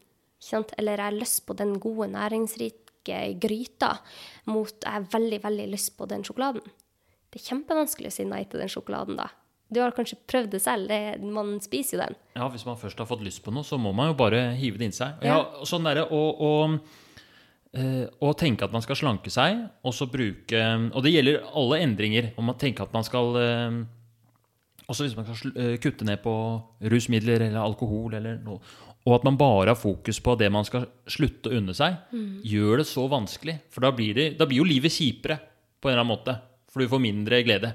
Eller 0.78 0.96
'jeg 0.96 1.06
har 1.06 1.20
lyst 1.20 1.46
på 1.46 1.56
den 1.56 1.80
gode, 1.80 2.08
næringsrike 2.08 3.40
gryta', 3.40 4.00
mot 4.46 4.72
'jeg 4.72 4.92
har 4.92 5.12
veldig, 5.12 5.44
veldig 5.44 5.68
lyst 5.68 5.98
på 5.98 6.08
den 6.08 6.24
sjokoladen'. 6.24 6.72
Det 7.30 7.42
er 7.42 7.50
kjempevanskelig 7.52 8.10
å 8.10 8.16
si 8.16 8.26
nei 8.26 8.42
til 8.50 8.62
den 8.64 8.72
sjokoladen 8.72 9.20
da. 9.20 9.30
Du 9.70 9.78
har 9.84 9.94
kanskje 9.94 10.18
prøvd 10.30 10.56
det 10.56 10.62
selv. 10.64 10.90
Det, 10.90 11.20
man 11.30 11.60
spiser 11.62 11.96
jo 11.96 12.02
den. 12.02 12.18
Ja, 12.40 12.48
hvis 12.50 12.66
man 12.66 12.80
først 12.80 12.98
har 13.02 13.10
fått 13.10 13.22
lyst 13.26 13.44
på 13.46 13.54
noe, 13.54 13.66
så 13.66 13.78
må 13.78 13.94
man 13.94 14.12
jo 14.12 14.18
bare 14.18 14.50
hive 14.58 14.82
det 14.82 14.90
inn 14.90 14.96
seg. 14.96 15.22
Ja. 15.26 15.44
Sånn 15.70 15.86
der, 15.86 16.02
og, 16.08 16.42
og, 16.42 16.98
eh, 17.78 18.08
og 18.26 18.34
tenke 18.42 18.66
at 18.66 18.74
man 18.74 18.86
skal 18.86 18.98
slanke 18.98 19.30
seg, 19.34 19.62
og 19.86 19.94
så 19.94 20.10
bruke 20.10 20.64
Og 20.90 21.06
det 21.06 21.14
gjelder 21.14 21.46
alle 21.54 21.84
endringer. 21.86 22.32
Om 22.42 22.50
man 22.50 22.58
tenker 22.62 22.90
at 22.90 22.98
man 22.98 23.06
skal 23.06 23.38
eh, 23.44 23.80
Også 24.90 25.06
hvis 25.06 25.18
man 25.20 25.30
skal 25.30 25.54
eh, 25.54 25.78
kutte 25.84 26.08
ned 26.10 26.24
på 26.26 26.34
rusmidler 26.90 27.46
eller 27.52 27.62
alkohol 27.62 28.18
eller 28.18 28.42
noe. 28.42 28.64
Og 29.06 29.20
at 29.20 29.26
man 29.26 29.38
bare 29.38 29.76
har 29.76 29.80
fokus 29.80 30.18
på 30.22 30.34
det 30.38 30.50
man 30.52 30.66
skal 30.68 30.90
slutte 31.10 31.50
å 31.50 31.62
unne 31.62 31.74
seg, 31.74 31.96
gjør 32.46 32.82
det 32.82 32.90
så 32.90 33.06
vanskelig. 33.10 33.56
For 33.72 33.86
da 33.86 33.94
blir, 33.96 34.12
det, 34.18 34.26
da 34.38 34.46
blir 34.50 34.60
jo 34.60 34.68
livet 34.68 34.92
kjipere 34.92 35.38
på 35.80 35.88
en 35.88 35.94
eller 35.94 36.04
annen 36.04 36.12
måte. 36.12 36.36
For 36.70 36.84
du 36.84 36.92
får 36.92 37.02
mindre 37.04 37.44
glede. 37.46 37.74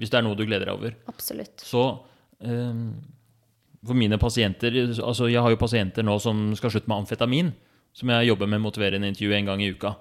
Hvis 0.00 0.10
det 0.12 0.18
er 0.18 0.24
noe 0.26 0.38
du 0.38 0.44
gleder 0.46 0.68
deg 0.68 0.78
over. 0.78 0.94
Absolutt. 1.10 1.62
Så 1.62 1.82
eh, 2.42 2.78
for 3.82 3.98
mine 3.98 4.18
pasienter 4.18 4.74
altså 5.02 5.28
Jeg 5.30 5.42
har 5.42 5.52
jo 5.52 5.60
pasienter 5.60 6.06
nå 6.06 6.16
som 6.22 6.50
skal 6.58 6.72
slutte 6.74 6.90
med 6.90 7.02
amfetamin, 7.02 7.52
som 7.92 8.10
jeg 8.14 8.30
jobber 8.30 8.50
med 8.50 8.62
motiverende 8.64 9.10
intervju 9.10 9.36
en 9.36 9.52
gang 9.52 9.62
i 9.62 9.70
uka. 9.74 9.94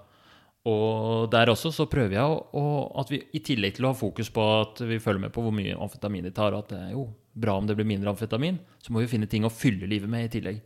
Og 0.70 1.26
der 1.34 1.50
også 1.50 1.72
så 1.74 1.88
prøver 1.90 2.20
jeg 2.20 2.22
å, 2.22 2.38
å, 2.54 2.66
at 3.02 3.10
vi 3.10 3.18
i 3.34 3.42
tillegg 3.42 3.78
til 3.78 3.88
å 3.88 3.94
ha 3.94 3.98
fokus 3.98 4.30
på 4.34 4.44
at 4.60 4.84
vi 4.86 5.00
følger 5.02 5.24
med 5.24 5.34
på 5.34 5.42
hvor 5.42 5.54
mye 5.56 5.74
amfetamin 5.74 6.28
de 6.28 6.34
tar, 6.38 6.54
og 6.54 6.68
at 6.68 6.74
det 6.76 6.82
er 6.84 6.92
jo 6.94 7.08
bra 7.34 7.56
om 7.58 7.66
det 7.66 7.78
blir 7.80 7.90
mindre 7.90 8.12
amfetamin, 8.14 8.60
så 8.78 8.94
må 8.94 9.02
vi 9.02 9.10
finne 9.10 9.30
ting 9.30 9.48
å 9.48 9.54
fylle 9.54 9.90
livet 9.90 10.12
med 10.12 10.28
i 10.28 10.32
tillegg. 10.36 10.60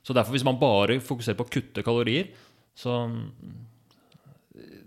Så 0.00 0.14
derfor, 0.16 0.32
hvis 0.32 0.46
man 0.46 0.60
bare 0.60 1.00
fokuserer 1.04 1.36
på 1.36 1.44
å 1.44 1.52
kutte 1.52 1.84
kalorier, 1.84 2.30
så 2.76 3.08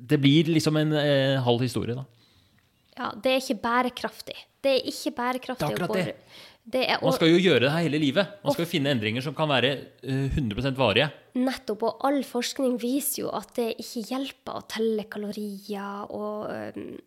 Det 0.09 0.17
blir 0.17 0.47
liksom 0.49 0.77
en 0.77 0.93
eh, 0.97 1.37
halv 1.45 1.61
historie, 1.61 1.93
da. 1.93 2.05
Ja, 2.99 3.09
det 3.15 3.31
er 3.31 3.41
ikke 3.41 3.59
bærekraftig. 3.63 4.35
Det 4.59 4.71
er 4.75 4.87
ikke 4.91 5.13
bærekraftig. 5.15 5.67
Det 5.67 5.77
er 5.79 5.83
akkurat 5.85 5.99
det. 6.09 6.15
det 6.73 6.81
er, 6.91 6.97
Man 7.01 7.13
skal 7.15 7.29
jo 7.31 7.37
gjøre 7.39 7.61
det 7.63 7.71
her 7.71 7.85
hele 7.87 8.01
livet. 8.03 8.33
Man 8.43 8.53
skal 8.55 8.65
jo 8.65 8.69
finne 8.73 8.91
endringer 8.91 9.23
som 9.23 9.35
kan 9.37 9.47
være 9.49 9.69
eh, 10.03 10.25
100% 10.35 10.75
varige. 10.77 11.07
nettopp, 11.39 11.85
og 11.87 12.03
all 12.09 12.19
forskning 12.27 12.75
viser 12.81 13.23
jo 13.23 13.29
at 13.31 13.53
det 13.55 13.69
ikke 13.79 14.03
hjelper 14.11 14.59
å 14.59 14.65
telle 14.67 15.05
kalorier 15.07 16.11
og 16.11 16.51
øh, 16.51 16.99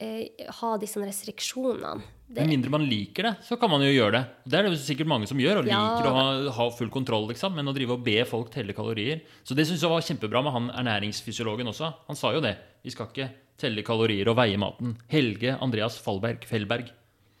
eh, 0.00 0.48
ha 0.62 0.72
disse 0.80 1.02
restriksjonene. 1.04 1.92
Med 2.32 2.48
mindre 2.48 2.70
man 2.72 2.86
liker 2.88 3.26
det, 3.28 3.32
så 3.44 3.58
kan 3.60 3.68
man 3.68 3.82
jo 3.84 3.90
gjøre 3.92 4.14
det. 4.16 4.22
Det 4.48 4.56
er 4.62 4.70
det 4.70 4.78
sikkert 4.80 5.10
mange 5.12 5.28
som 5.28 5.36
gjør, 5.36 5.58
og 5.60 5.66
Ja. 5.68 5.82
liker 5.84 6.08
å 6.08 6.14
ha, 6.16 6.26
ha 6.56 6.70
full 6.72 6.88
kontroll, 6.88 7.28
liksom. 7.28 7.52
Men 7.58 7.68
å 7.68 7.74
drive 7.76 7.92
og 7.98 8.04
be 8.06 8.16
folk 8.24 8.48
telle 8.54 8.72
kalorier 8.72 9.20
Så 9.44 9.52
det 9.54 9.66
syns 9.68 9.84
jeg 9.84 9.92
var 9.92 10.00
kjempebra 10.00 10.40
med 10.42 10.52
han 10.56 10.70
ernæringsfysiologen 10.80 11.68
også. 11.68 11.92
Han 12.08 12.16
sa 12.16 12.32
jo 12.32 12.40
det. 12.40 12.56
Vi 12.82 12.90
skal 12.94 13.10
ikke 13.12 13.28
telle 13.62 13.82
kalorier 13.86 14.26
og 14.32 14.36
veie 14.40 14.58
maten. 14.60 14.88
Helge 15.12 15.50
Andreas 15.62 15.96
Fallberg 16.02 16.40
Fellberg. 16.48 16.86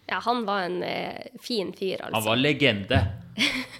ja, 0.08 0.18
han 0.24 0.38
var 0.46 0.60
en 0.68 0.82
eh, 0.86 1.22
fin 1.40 1.72
fyr, 1.76 1.98
altså. 2.02 2.14
Han 2.18 2.24
var 2.30 2.36
legende. 2.40 2.98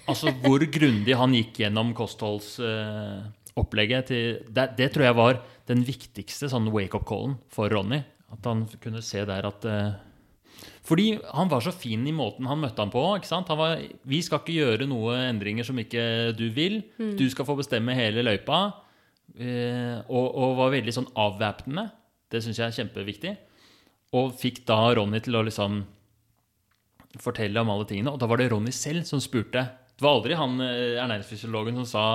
Altså 0.09 0.27
hvor 0.43 0.59
grundig 0.67 1.15
han 1.15 1.33
gikk 1.37 1.53
gjennom 1.61 1.93
kostholdsopplegget 1.95 4.05
til 4.09 4.23
det, 4.51 4.65
det 4.79 4.89
tror 4.93 5.05
jeg 5.05 5.15
var 5.19 5.33
den 5.69 5.83
viktigste 5.87 6.49
sånn 6.51 6.71
wake-up-callen 6.73 7.35
for 7.53 7.65
Ronny. 7.71 8.01
At 8.33 8.45
han 8.49 8.65
kunne 8.81 9.01
se 9.05 9.21
der 9.29 9.43
at 9.47 9.65
eh, 9.69 9.93
Fordi 10.83 11.13
han 11.21 11.49
var 11.51 11.61
så 11.63 11.71
fin 11.71 12.07
i 12.09 12.13
måten 12.15 12.47
han 12.49 12.59
møtte 12.59 12.81
ham 12.81 12.89
på. 12.91 13.03
ikke 13.15 13.27
sant? 13.29 13.47
Han 13.53 13.57
var, 13.61 13.77
vi 14.03 14.21
skal 14.25 14.39
ikke 14.41 14.57
gjøre 14.57 14.87
noe 14.89 15.15
endringer 15.29 15.63
som 15.63 15.77
ikke 15.79 16.33
du 16.35 16.49
vil. 16.51 16.81
Du 16.97 17.29
skal 17.31 17.45
få 17.47 17.55
bestemme 17.59 17.95
hele 17.95 18.23
løypa. 18.25 18.71
Eh, 19.39 20.01
og, 20.09 20.27
og 20.35 20.57
var 20.59 20.71
veldig 20.75 20.93
sånn 20.93 21.07
avvæpnende. 21.15 21.87
Det 22.33 22.41
syns 22.41 22.59
jeg 22.59 22.65
er 22.65 22.77
kjempeviktig. 22.81 23.33
Og 24.17 24.33
fikk 24.37 24.63
da 24.69 24.79
Ronny 24.97 25.21
til 25.23 25.37
å 25.37 25.43
liksom 25.45 25.83
fortelle 27.21 27.61
om 27.61 27.69
alle 27.69 27.85
tingene. 27.89 28.13
Og 28.13 28.19
da 28.21 28.29
var 28.29 28.41
det 28.41 28.49
Ronny 28.51 28.73
selv 28.73 29.05
som 29.09 29.21
spurte. 29.21 29.67
Det 29.93 30.05
var 30.05 30.17
aldri 30.17 30.37
han 30.37 30.57
eh, 30.65 30.97
ernæringsfysiologen 31.01 31.77
som 31.83 31.89
sa 31.89 32.05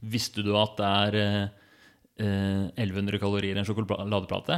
Visste 0.00 0.40
du 0.40 0.54
at 0.56 0.78
det 0.78 0.86
er 0.88 1.16
eh, 1.20 1.48
eh, 2.24 2.62
1100 2.80 3.20
kalorier 3.20 3.58
i 3.58 3.60
en 3.60 3.66
sjokoladeplate? 3.68 4.56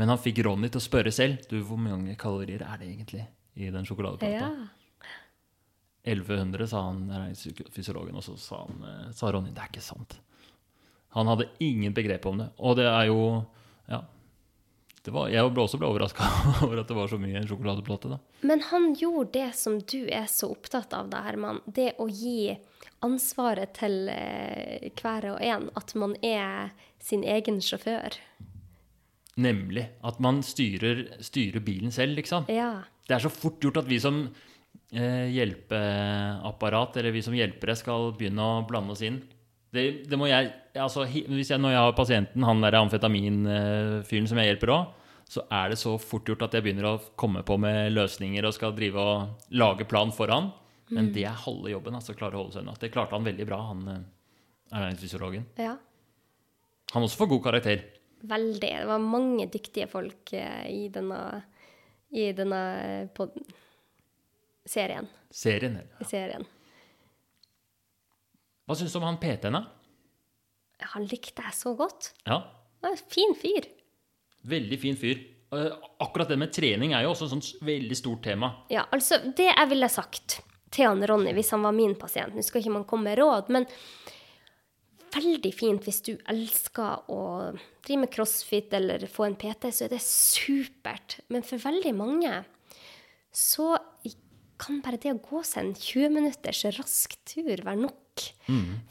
Men 0.00 0.12
han 0.14 0.20
fikk 0.22 0.40
Ronny 0.46 0.70
til 0.72 0.80
å 0.80 0.84
spørre 0.86 1.12
selv. 1.12 1.42
Du, 1.50 1.58
hvor 1.66 1.80
mange 1.82 2.14
kalorier 2.18 2.64
er 2.64 2.80
det 2.80 2.88
egentlig 2.88 3.26
i 3.58 3.68
den 3.74 3.84
sjokoladeplata? 3.84 4.48
Ja. 4.48 5.12
1100, 6.08 6.70
sa 6.70 6.86
han 6.86 7.02
ernæringsfysiologen, 7.10 8.16
og 8.16 8.24
så 8.24 8.38
sa, 8.40 8.62
han, 8.64 8.80
eh, 8.88 9.10
sa 9.12 9.32
Ronny 9.34 9.52
det 9.52 9.60
er 9.60 9.72
ikke 9.74 9.84
sant. 9.84 10.16
Han 11.16 11.28
hadde 11.28 11.50
ingen 11.64 11.92
begrep 11.96 12.24
om 12.30 12.40
det. 12.40 12.48
Og 12.58 12.78
det 12.80 12.88
er 12.88 13.10
jo 13.10 13.20
Ja. 13.88 14.02
Det 15.04 15.12
var, 15.14 15.28
jeg 15.32 15.52
ble 15.54 15.62
også 15.62 15.78
ble 15.80 15.88
overraska 15.88 16.26
over 16.66 16.82
at 16.82 16.90
det 16.90 16.96
var 16.98 17.10
så 17.10 17.18
mye 17.20 17.44
sjokoladeplate. 17.46 18.10
da. 18.12 18.18
Men 18.48 18.64
han 18.70 18.90
gjorde 18.98 19.38
det 19.38 19.52
som 19.56 19.78
du 19.80 20.00
er 20.10 20.26
så 20.30 20.50
opptatt 20.52 20.92
av, 20.96 21.08
da, 21.12 21.22
Herman. 21.26 21.62
Det 21.64 21.92
å 22.02 22.08
gi 22.10 22.56
ansvaret 23.06 23.76
til 23.78 24.10
eh, 24.12 24.90
hver 24.98 25.30
og 25.32 25.42
en. 25.44 25.68
At 25.78 25.94
man 25.98 26.16
er 26.24 26.74
sin 27.02 27.24
egen 27.24 27.62
sjåfør. 27.64 28.18
Nemlig 29.38 29.86
at 30.02 30.18
man 30.22 30.42
styrer, 30.42 31.04
styrer 31.22 31.62
bilen 31.62 31.94
selv, 31.94 32.18
liksom. 32.18 32.48
Ja. 32.50 32.82
Det 33.06 33.16
er 33.16 33.22
så 33.22 33.30
fort 33.32 33.62
gjort 33.62 33.78
at 33.84 33.88
vi 33.88 34.00
som 34.02 34.24
eh, 34.26 35.28
hjelpeapparat, 35.30 36.98
eller 36.98 37.14
vi 37.14 37.22
som 37.24 37.36
hjelpere, 37.38 37.78
skal 37.78 38.10
begynne 38.18 38.42
å 38.42 38.64
blande 38.68 38.96
oss 38.96 39.04
inn. 39.06 39.22
Det, 39.74 39.84
det 40.08 40.16
må 40.16 40.30
jeg, 40.30 40.48
altså, 40.80 41.04
hvis 41.04 41.50
jeg, 41.52 41.60
Når 41.60 41.74
jeg 41.74 41.82
har 41.84 41.96
pasienten, 41.96 42.46
han 42.46 42.62
der 42.64 42.78
amfetaminfyren 42.78 44.28
som 44.30 44.40
jeg 44.40 44.52
hjelper 44.52 44.72
òg, 44.72 44.94
så 45.28 45.42
er 45.52 45.68
det 45.68 45.76
så 45.76 45.92
fort 46.00 46.24
gjort 46.24 46.46
at 46.46 46.54
jeg 46.56 46.64
begynner 46.64 46.86
å 46.88 47.00
komme 47.20 47.42
på 47.44 47.58
med 47.60 47.92
løsninger 47.92 48.46
og 48.48 48.54
skal 48.56 48.72
drive 48.76 49.02
og 49.02 49.50
lage 49.60 49.84
plan 49.88 50.12
for 50.14 50.32
han. 50.32 50.48
Men 50.88 51.10
det 51.12 51.26
er 51.28 51.36
halve 51.44 51.68
jobben. 51.74 51.98
altså 51.98 52.14
klare 52.16 52.38
å 52.38 52.46
holde 52.46 52.56
seg 52.56 52.64
unna. 52.64 52.78
Det 52.80 52.88
klarte 52.94 53.12
han 53.12 53.26
veldig 53.26 53.46
bra, 53.48 53.58
han 53.68 53.84
eh, 53.92 54.00
ernæringsfysiologen. 54.72 55.46
ja. 55.60 55.76
Han 56.94 57.04
også 57.04 57.18
får 57.20 57.28
god 57.28 57.42
karakter. 57.44 57.82
Veldig. 58.24 58.60
Det 58.64 58.86
var 58.88 59.02
mange 59.04 59.44
dyktige 59.52 59.86
folk 59.90 60.32
eh, 60.32 60.64
i 60.72 60.86
denne, 60.88 61.42
i 62.16 62.30
denne 62.32 62.60
eh, 63.04 63.26
serien. 64.64 65.10
Serien. 65.28 65.76
I 66.00 66.08
serien. 66.08 66.48
Hva 68.68 68.76
syns 68.76 68.92
du 68.92 68.98
om 69.00 69.06
han 69.08 69.16
PT-en, 69.20 69.56
da? 69.56 69.64
Han 70.92 71.06
likte 71.08 71.42
jeg 71.42 71.56
så 71.56 71.72
godt. 71.78 72.12
Ja, 72.28 72.42
Han 72.78 72.92
var 72.92 72.94
en 72.94 73.10
fin 73.10 73.32
fyr. 73.34 73.64
Veldig 74.46 74.78
fin 74.78 74.98
fyr. 75.00 75.22
Eh, 75.56 75.72
Akkurat 76.04 76.28
det 76.28 76.36
med 76.38 76.52
trening 76.54 76.92
er 76.94 77.06
jo 77.06 77.14
også 77.14 77.26
et 77.26 77.32
sånt 77.32 77.48
veldig 77.64 77.96
stort 77.98 78.22
tema. 78.28 78.52
Ja, 78.70 78.84
altså, 78.94 79.18
det 79.34 79.48
jeg 79.48 79.70
ville 79.72 79.88
sagt 79.90 80.38
til 80.70 80.84
han 80.84 81.00
Ronny 81.08 81.32
hvis 81.32 81.50
han 81.56 81.64
var 81.64 81.72
min 81.72 81.94
pasient 81.96 82.34
Nå 82.36 82.42
skal 82.44 82.60
ikke 82.60 82.74
man 82.74 82.84
komme 82.84 83.08
med 83.08 83.18
råd, 83.22 83.48
men 83.56 83.64
veldig 85.14 85.52
fint 85.56 85.86
hvis 85.88 86.02
du 86.04 86.12
elsker 86.28 87.08
å 87.08 87.22
drive 87.86 88.02
med 88.04 88.12
crossfit 88.12 88.74
eller 88.76 89.06
få 89.10 89.24
en 89.30 89.38
PT, 89.40 89.70
så 89.72 89.86
er 89.86 89.94
det 89.94 90.02
supert. 90.04 91.18
Men 91.32 91.46
for 91.46 91.56
veldig 91.64 91.94
mange 91.96 92.42
så 93.34 93.72
kan 94.58 94.80
bare 94.84 94.98
det 95.00 95.14
å 95.14 95.20
gå 95.22 95.40
seg 95.46 95.64
en 95.64 95.74
20 95.78 96.12
minutters 96.12 96.64
rask 96.76 97.16
tur 97.28 97.48
være 97.64 97.78
nok. 97.80 97.96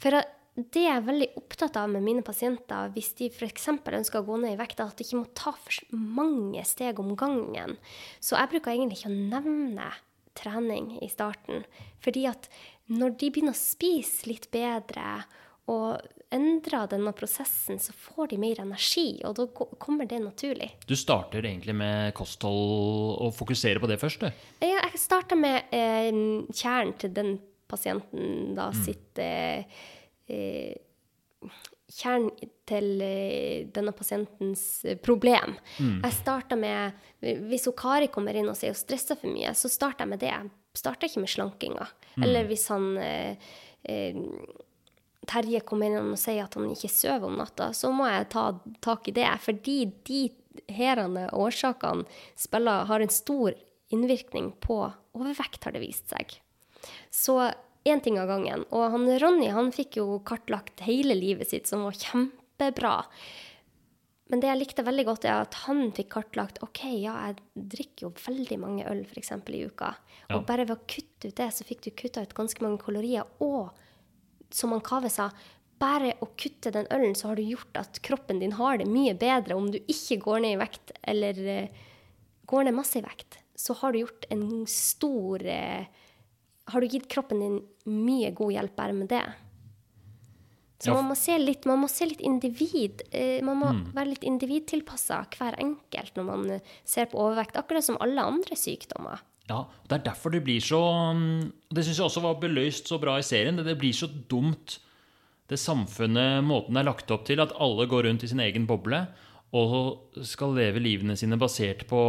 For 0.02 0.18
det 0.58 0.82
jeg 0.82 0.90
er 0.96 1.06
veldig 1.06 1.28
opptatt 1.38 1.76
av 1.78 1.90
med 1.92 2.02
mine 2.02 2.24
pasienter, 2.26 2.90
hvis 2.94 3.12
de 3.20 3.28
f.eks. 3.30 3.68
ønsker 3.70 4.20
å 4.20 4.26
gå 4.26 4.40
ned 4.42 4.56
i 4.56 4.58
vekt, 4.58 4.80
er 4.80 4.90
at 4.90 4.98
de 4.98 5.06
ikke 5.06 5.20
må 5.20 5.30
ta 5.38 5.52
for 5.54 5.94
mange 5.94 6.64
steg 6.66 6.98
om 7.02 7.14
gangen. 7.18 7.76
Så 8.18 8.34
jeg 8.38 8.50
bruker 8.54 8.74
egentlig 8.74 8.98
ikke 9.00 9.12
å 9.12 9.18
nevne 9.36 9.90
trening 10.38 10.92
i 11.02 11.08
starten. 11.10 11.64
Fordi 12.02 12.26
at 12.30 12.50
når 12.90 13.18
de 13.20 13.30
begynner 13.30 13.54
å 13.54 13.58
spise 13.58 14.28
litt 14.30 14.48
bedre 14.54 15.20
og 15.68 16.00
endrer 16.34 16.88
denne 16.90 17.12
prosessen, 17.16 17.78
så 17.80 17.94
får 17.96 18.32
de 18.32 18.38
mer 18.40 18.60
energi, 18.60 19.20
og 19.24 19.36
da 19.38 19.46
kommer 19.80 20.08
det 20.08 20.20
naturlig. 20.24 20.70
Du 20.88 20.96
starter 20.98 21.44
egentlig 21.44 21.76
med 21.76 22.12
kosthold 22.16 23.14
og 23.24 23.32
fokuserer 23.36 23.80
på 23.80 23.88
det 23.90 24.00
først, 24.00 24.24
du. 24.24 24.48
Ja, 24.64 24.82
jeg 24.82 25.00
starter 25.00 25.38
med 25.40 25.70
eh, 25.74 26.10
kjernen 26.52 26.96
til 27.00 27.14
den 27.16 27.38
pasienten 27.68 28.54
da 28.58 28.70
sitt 28.76 29.18
eh, 29.22 29.64
eh, 30.26 30.76
Kjernen 31.88 32.50
til 32.68 33.00
eh, 33.00 33.66
denne 33.72 33.94
pasientens 33.96 34.82
problem. 35.00 35.54
problem. 35.56 36.00
Jeg 36.04 36.16
starta 36.18 36.56
med 36.58 36.98
Hvis 37.48 37.68
Kari 37.78 38.10
kommer 38.12 38.36
inn 38.36 38.50
og 38.50 38.58
sier 38.58 38.74
hun 38.74 38.80
stresser 38.80 39.16
for 39.16 39.32
mye, 39.32 39.54
så 39.56 39.70
starter 39.72 40.04
jeg 40.04 40.12
med 40.12 40.20
det. 40.20 40.32
Jeg 40.34 40.50
starter 40.76 41.08
ikke 41.08 41.22
med 41.24 41.32
slankinga. 41.32 41.86
Eller 42.20 42.48
hvis 42.50 42.66
han 42.68 42.90
eh, 43.00 43.48
eh, 43.88 44.18
Terje 45.28 45.60
kommer 45.64 45.88
inn 45.92 46.12
og 46.12 46.20
sier 46.20 46.44
at 46.44 46.56
han 46.58 46.68
ikke 46.72 46.90
sover 46.92 47.28
om 47.28 47.38
natta, 47.40 47.70
så 47.76 47.90
må 47.92 48.08
jeg 48.08 48.28
ta 48.32 48.44
tak 48.84 49.08
i 49.08 49.16
det. 49.16 49.28
Fordi 49.44 49.78
de 50.08 50.22
herene 50.72 51.28
årsakene 51.36 52.04
spiller, 52.36 52.86
har 52.88 53.04
en 53.04 53.12
stor 53.12 53.56
innvirkning 53.94 54.52
på 54.60 54.82
overvekt, 55.16 55.64
har 55.64 55.76
det 55.76 55.84
vist 55.84 56.08
seg. 56.12 56.38
Så 57.10 57.40
én 57.88 58.00
ting 58.04 58.18
av 58.20 58.28
gangen. 58.30 58.64
Og 58.74 58.90
han 58.92 59.06
Ronny 59.22 59.50
han 59.54 59.70
fikk 59.74 60.00
jo 60.00 60.18
kartlagt 60.26 60.82
hele 60.86 61.16
livet 61.18 61.50
sitt, 61.50 61.68
som 61.70 61.86
var 61.86 61.96
kjempebra. 61.96 62.96
Men 64.28 64.42
det 64.42 64.50
jeg 64.50 64.60
likte 64.60 64.84
veldig 64.84 65.06
godt, 65.08 65.24
er 65.24 65.46
at 65.46 65.56
han 65.64 65.86
fikk 65.96 66.10
kartlagt 66.18 66.60
OK, 66.64 66.82
ja, 67.00 67.14
jeg 67.30 67.68
drikker 67.78 68.08
jo 68.08 68.14
veldig 68.26 68.58
mange 68.60 68.88
øl 68.90 69.04
for 69.08 69.20
eksempel 69.20 69.56
i 69.56 69.62
uka. 69.70 69.94
Ja. 70.26 70.36
Og 70.36 70.44
bare 70.48 70.66
ved 70.68 70.76
å 70.76 70.84
kutte 70.84 71.30
ut 71.30 71.38
det, 71.38 71.48
så 71.56 71.64
fikk 71.64 71.86
du 71.86 71.94
kutta 71.96 72.24
ut 72.24 72.36
ganske 72.36 72.64
mange 72.64 72.82
kalorier. 72.82 73.24
Og 73.44 73.72
som 74.52 74.74
han 74.74 74.84
Kave 74.84 75.08
sa, 75.12 75.30
bare 75.80 76.12
å 76.24 76.28
kutte 76.36 76.72
den 76.74 76.88
ølen, 76.92 77.14
så 77.16 77.30
har 77.30 77.38
du 77.38 77.46
gjort 77.46 77.80
at 77.80 78.00
kroppen 78.04 78.42
din 78.42 78.56
har 78.58 78.80
det 78.80 78.88
mye 78.90 79.14
bedre 79.16 79.56
om 79.56 79.70
du 79.72 79.78
ikke 79.80 80.18
går 80.24 80.44
ned 80.44 80.56
i 80.56 80.60
vekt 80.60 80.92
eller 81.08 81.40
eh, 81.54 81.84
går 82.50 82.66
ned 82.66 82.76
masse 82.76 82.98
i 83.00 83.04
vekt. 83.04 83.38
Så 83.58 83.76
har 83.80 83.94
du 83.94 84.02
gjort 84.02 84.26
en 84.34 84.44
stor 84.68 85.44
eh, 85.46 85.88
Har 86.68 86.80
du 86.84 86.88
gitt 86.88 87.08
kroppen 87.08 87.40
din 87.40 87.58
mye 87.88 88.30
god 88.36 88.52
hjelp 88.52 88.74
bare 88.76 88.92
med 88.96 89.08
det. 89.08 89.24
Så 90.78 90.92
Ja, 90.92 90.94
man 90.94 91.08
må 91.10 91.16
se 91.18 91.34
litt, 91.38 91.64
man 91.66 91.80
må 91.82 91.88
se 91.90 92.06
litt 92.06 92.20
individ. 92.22 93.02
Eh, 93.10 93.40
man 93.42 93.56
må 93.58 93.72
Mm. 93.72 93.92
være 93.94 94.10
litt 94.12 94.22
individtilpassa 94.22 95.24
hver 95.34 95.56
enkelt 95.58 96.14
når 96.14 96.24
man 96.24 96.50
eh, 96.50 96.60
ser 96.84 97.06
på 97.06 97.18
overvekt, 97.18 97.56
akkurat 97.56 97.82
som 97.82 97.96
alle 98.00 98.20
andre 98.22 98.54
sykdommer. 98.54 99.18
Ja, 99.48 99.60
og 99.64 99.88
Det 99.88 99.98
er 99.98 100.10
derfor 100.12 100.30
det 100.30 100.44
blir 100.44 100.60
så 100.60 100.78
mm, 101.16 101.52
Det 101.72 101.84
syns 101.84 101.96
jeg 101.98 102.06
også 102.06 102.20
var 102.22 102.34
beløst 102.40 102.86
så 102.86 103.00
bra 103.00 103.16
i 103.18 103.22
serien. 103.22 103.56
Det, 103.56 103.64
det 103.64 103.78
blir 103.78 103.92
så 103.92 104.06
dumt, 104.28 104.78
det 105.48 105.58
samfunnet, 105.58 106.44
måten 106.44 106.76
er 106.76 106.84
lagt 106.84 107.10
opp 107.10 107.24
til, 107.24 107.40
at 107.40 107.52
alle 107.58 107.86
går 107.88 108.04
rundt 108.04 108.22
i 108.22 108.28
sin 108.28 108.38
egen 108.40 108.66
boble 108.66 109.08
og 109.56 110.24
skal 110.28 110.52
leve 110.58 110.80
livene 110.84 111.14
sine 111.16 111.38
basert 111.40 111.86
på 111.88 112.00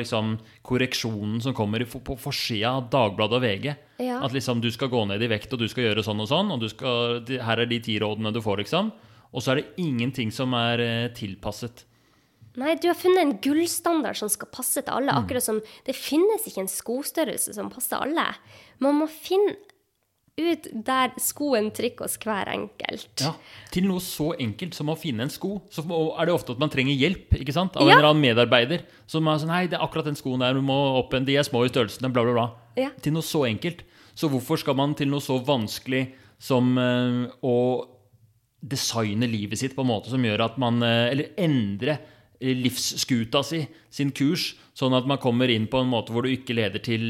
liksom, 0.00 0.32
korreksjonen 0.66 1.38
som 1.44 1.54
kommer 1.54 1.84
på 1.86 2.16
forsida 2.18 2.72
av 2.80 2.88
Dagbladet 2.90 3.38
og 3.38 3.44
VG. 3.44 3.68
Ja. 4.02 4.18
At 4.26 4.34
liksom, 4.34 4.62
du 4.64 4.70
skal 4.74 4.90
gå 4.90 5.04
ned 5.06 5.22
i 5.22 5.30
vekt, 5.30 5.52
og 5.54 5.62
du 5.62 5.68
skal 5.70 5.88
gjøre 5.88 6.02
sånn 6.06 6.24
og 6.24 6.30
sånn, 6.30 6.50
og 6.54 6.64
du 6.64 6.66
skal, 6.72 7.22
her 7.46 7.62
er 7.62 7.70
de 7.70 7.78
ti 7.84 8.00
rådene 8.02 8.34
du 8.34 8.42
får, 8.42 8.64
liksom. 8.64 8.90
Og 9.30 9.44
så 9.44 9.52
er 9.52 9.60
det 9.60 9.84
ingenting 9.84 10.32
som 10.34 10.56
er 10.58 10.82
eh, 10.82 11.12
tilpasset. 11.14 11.84
Nei, 12.58 12.74
du 12.80 12.88
har 12.90 12.98
funnet 12.98 13.22
en 13.22 13.36
gullstandard 13.44 14.18
som 14.18 14.30
skal 14.32 14.50
passe 14.50 14.82
til 14.82 14.90
alle. 14.90 15.14
Akkurat 15.14 15.44
som 15.44 15.60
det 15.86 15.94
finnes 15.94 16.46
ikke 16.48 16.64
en 16.64 16.72
skostørrelse 16.72 17.54
som 17.54 17.70
passer 17.70 18.00
alle. 18.02 18.24
Man 18.82 18.98
må 18.98 19.06
finne 19.12 19.54
ut 20.38 20.68
der 20.86 21.12
skoen 21.20 21.70
trykker 21.74 22.06
hos 22.06 22.16
hver 22.22 22.48
enkelt. 22.52 23.10
Ja, 23.20 23.34
Til 23.74 23.88
noe 23.88 24.00
så 24.04 24.30
enkelt 24.38 24.74
som 24.74 24.88
å 24.92 24.96
finne 24.98 25.26
en 25.26 25.32
sko, 25.32 25.60
så 25.70 25.82
er 25.82 26.26
det 26.28 26.34
ofte 26.34 26.54
at 26.54 26.62
man 26.62 26.70
trenger 26.72 26.94
hjelp 26.96 27.34
ikke 27.40 27.52
sant? 27.52 27.76
av 27.76 27.86
Ja. 27.86 27.92
en 27.92 27.98
eller 27.98 28.10
annen 28.12 28.22
medarbeider. 28.22 28.84
Som 29.06 29.26
er 29.28 29.38
sånn 29.38 29.50
'Hei, 29.50 29.66
det 29.68 29.78
er 29.78 29.84
akkurat 29.84 30.04
den 30.06 30.16
skoen 30.16 30.40
der, 30.40 30.54
du 30.54 30.62
må 30.62 30.98
opp 30.98 31.14
en, 31.14 31.24
de 31.24 31.36
er 31.36 31.42
små 31.42 31.64
i 31.64 31.68
størrelsen', 31.68 32.12
bla, 32.12 32.22
bla, 32.22 32.32
bla. 32.32 32.50
Ja. 32.76 32.90
Til 33.00 33.12
noe 33.12 33.22
så 33.22 33.44
enkelt. 33.46 33.82
Så 34.14 34.28
hvorfor 34.30 34.58
skal 34.58 34.74
man 34.74 34.94
til 34.94 35.08
noe 35.08 35.20
så 35.20 35.38
vanskelig 35.44 36.12
som 36.38 36.76
uh, 36.78 37.26
å 37.42 37.86
designe 38.64 39.26
livet 39.30 39.58
sitt 39.58 39.74
på 39.76 39.82
en 39.82 39.90
måte 39.90 40.10
som 40.10 40.22
gjør 40.22 40.44
at 40.44 40.58
man 40.58 40.82
uh, 40.82 41.10
Eller 41.10 41.30
endre 41.38 41.98
livsskuta 42.38 43.42
si, 43.42 43.64
sin 43.90 44.12
kurs, 44.14 44.52
sånn 44.78 44.94
at 44.94 45.08
man 45.10 45.18
kommer 45.18 45.50
inn 45.50 45.66
på 45.70 45.80
en 45.82 45.90
måte 45.90 46.14
hvor 46.14 46.22
du 46.22 46.30
ikke 46.30 46.54
leder 46.54 46.82
til 46.84 47.02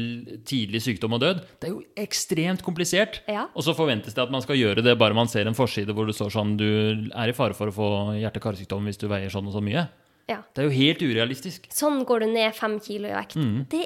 tidlig 0.49 0.81
sykdom 0.81 1.13
og 1.19 1.21
død. 1.21 1.43
Det 1.61 1.69
er 1.69 1.75
jo 1.75 1.83
ekstremt 2.01 2.63
komplisert. 2.65 3.21
Ja. 3.29 3.45
Og 3.53 3.65
så 3.67 3.75
forventes 3.77 4.17
det 4.17 4.23
at 4.23 4.33
man 4.33 4.41
skal 4.45 4.57
gjøre 4.57 4.83
det 4.85 4.97
bare 4.99 5.17
man 5.17 5.29
ser 5.29 5.49
en 5.49 5.57
forside 5.57 5.93
hvor 5.93 6.09
det 6.09 6.17
står 6.17 6.33
sånn 6.33 6.57
du 6.59 6.69
er 7.13 7.29
i 7.29 7.37
fare 7.37 7.57
for 7.57 7.69
å 7.69 7.75
få 7.75 7.89
hjerte-karsykdom 8.17 8.89
hvis 8.89 9.01
du 9.01 9.05
veier 9.11 9.29
sånn 9.33 9.49
og 9.51 9.57
så 9.57 9.63
mye. 9.63 9.85
Ja. 10.29 10.41
Det 10.53 10.63
er 10.63 10.69
jo 10.69 10.75
helt 10.77 11.05
urealistisk. 11.05 11.69
Sånn 11.73 12.03
går 12.09 12.25
du 12.25 12.31
ned 12.33 12.53
fem 12.57 12.77
kilo 12.81 13.09
i 13.09 13.15
vekt. 13.17 13.37
Mm. 13.37 13.63
Det 13.69 13.85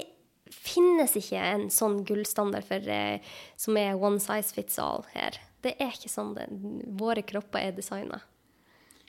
finnes 0.53 1.15
ikke 1.19 1.39
en 1.39 1.69
sånn 1.73 2.01
gullstandard 2.07 2.67
for, 2.67 2.87
eh, 2.87 3.19
som 3.59 3.77
er 3.79 3.95
one 3.99 4.19
size 4.23 4.55
fits 4.55 4.79
all 4.79 5.05
her. 5.13 5.39
Det 5.63 5.75
er 5.79 5.95
ikke 5.95 6.11
sånn 6.11 6.33
det, 6.35 6.47
våre 6.99 7.23
kropper 7.23 7.69
er 7.69 7.75
designa. 7.75 8.21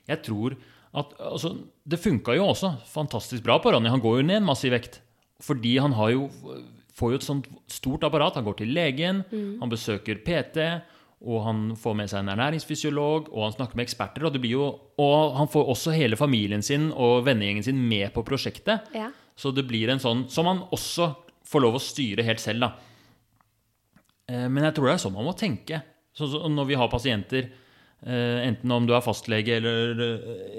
Jeg 0.07 0.23
tror 0.23 0.55
at 0.95 1.13
altså, 1.19 1.51
Det 1.87 1.99
funka 2.01 2.35
jo 2.37 2.47
også 2.49 2.73
fantastisk 2.89 3.43
bra 3.45 3.59
på 3.61 3.71
Ronny. 3.73 3.89
Han 3.91 4.01
går 4.03 4.19
jo 4.21 4.25
ned 4.27 4.41
en 4.41 4.47
massiv 4.47 4.71
vekt. 4.73 5.01
Fordi 5.43 5.77
han 5.83 5.93
har 5.93 6.13
jo, 6.13 6.29
får 6.95 7.11
jo 7.11 7.19
et 7.19 7.25
sånt 7.27 7.47
stort 7.67 8.05
apparat. 8.07 8.37
Han 8.39 8.45
går 8.47 8.57
til 8.61 8.71
legen, 8.73 9.23
han 9.59 9.69
besøker 9.71 10.21
PT, 10.25 10.57
og 11.25 11.43
han 11.43 11.59
får 11.79 11.95
med 11.99 12.09
seg 12.11 12.21
en 12.23 12.31
ernæringsfysiolog, 12.33 13.27
og 13.33 13.43
han 13.43 13.55
snakker 13.57 13.75
med 13.79 13.85
eksperter. 13.87 14.23
Og, 14.25 14.33
det 14.33 14.41
blir 14.43 14.55
jo, 14.55 14.69
og 15.01 15.35
han 15.35 15.51
får 15.51 15.69
også 15.73 15.93
hele 15.95 16.15
familien 16.19 16.63
sin 16.63 16.87
og 16.93 17.25
vennegjengen 17.27 17.65
sin 17.67 17.79
med 17.89 18.13
på 18.15 18.23
prosjektet. 18.27 18.87
Ja. 18.95 19.09
Så 19.35 19.51
det 19.51 19.65
blir 19.67 19.89
en 19.91 19.99
sånn 19.99 20.29
Som 20.31 20.47
han 20.47 20.61
også 20.71 21.09
får 21.45 21.61
lov 21.65 21.75
å 21.75 21.83
styre 21.83 22.23
helt 22.23 22.39
selv, 22.39 22.63
da. 22.63 22.71
Eh, 24.31 24.47
Men 24.47 24.63
jeg 24.69 24.77
tror 24.77 24.87
det 24.87 24.93
er 24.95 25.03
sånn 25.03 25.15
man 25.17 25.27
må 25.27 25.35
tenke. 25.37 25.81
Så, 26.15 26.29
når 26.47 26.69
vi 26.69 26.77
har 26.79 26.87
pasienter, 26.87 27.49
enten 28.05 28.71
om 28.71 28.85
du 28.85 28.93
er 28.93 29.03
fastlege 29.03 29.57
eller, 29.57 30.01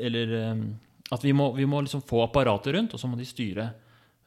eller 0.03 0.37
eh, 0.41 0.63
At 1.15 1.23
vi 1.23 1.31
må, 1.37 1.53
vi 1.55 1.67
må 1.71 1.85
liksom 1.85 2.03
få 2.03 2.25
apparatet 2.25 2.75
rundt, 2.75 2.95
og 2.97 2.99
så 2.99 3.07
må 3.07 3.19
de 3.19 3.27
styre. 3.29 3.69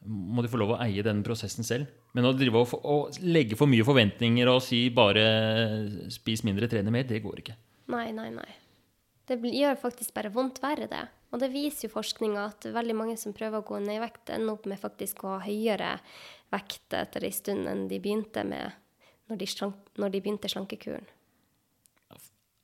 Må 0.08 0.46
de 0.46 0.52
få 0.52 0.62
lov 0.62 0.78
å 0.78 0.80
eie 0.86 1.04
denne 1.04 1.26
prosessen 1.26 1.68
selv. 1.68 1.90
Men 2.16 2.30
å 2.30 2.32
drive 2.32 2.62
og, 2.62 2.78
og, 2.80 3.20
legge 3.20 3.58
for 3.60 3.68
mye 3.68 3.84
forventninger 3.84 4.48
og 4.48 4.64
si 4.64 4.86
bare 4.96 5.26
'spis 6.08 6.46
mindre, 6.48 6.72
trene 6.72 6.94
mer', 6.96 7.10
det 7.10 7.20
går 7.26 7.44
ikke. 7.44 7.58
Nei, 7.92 8.08
nei, 8.16 8.30
nei. 8.32 8.50
Det 9.28 9.38
gjør 9.44 9.76
faktisk 9.78 10.16
bare 10.16 10.32
vondt 10.34 10.64
verre, 10.64 10.88
det. 10.88 11.04
Og 11.30 11.44
det 11.44 11.52
viser 11.54 11.90
jo 11.90 11.94
forskninga 11.94 12.48
at 12.48 12.66
veldig 12.74 12.96
mange 12.96 13.18
som 13.20 13.36
prøver 13.36 13.60
å 13.60 13.68
gå 13.68 13.78
ned 13.84 14.00
i 14.00 14.02
vekt, 14.02 14.32
ender 14.34 14.56
opp 14.56 14.66
med 14.66 14.80
faktisk 14.82 15.26
å 15.26 15.36
ha 15.36 15.44
høyere 15.44 15.98
vekt 16.50 16.96
etter 16.98 17.28
ei 17.28 17.36
stund 17.36 17.70
enn 17.70 17.86
de 17.92 18.00
begynte 18.02 18.48
med 18.48 18.72
når 19.30 19.44
de, 19.44 19.48
slank, 19.52 19.92
når 20.02 20.16
de 20.16 20.22
begynte 20.24 20.50
slankekuren. 20.50 21.06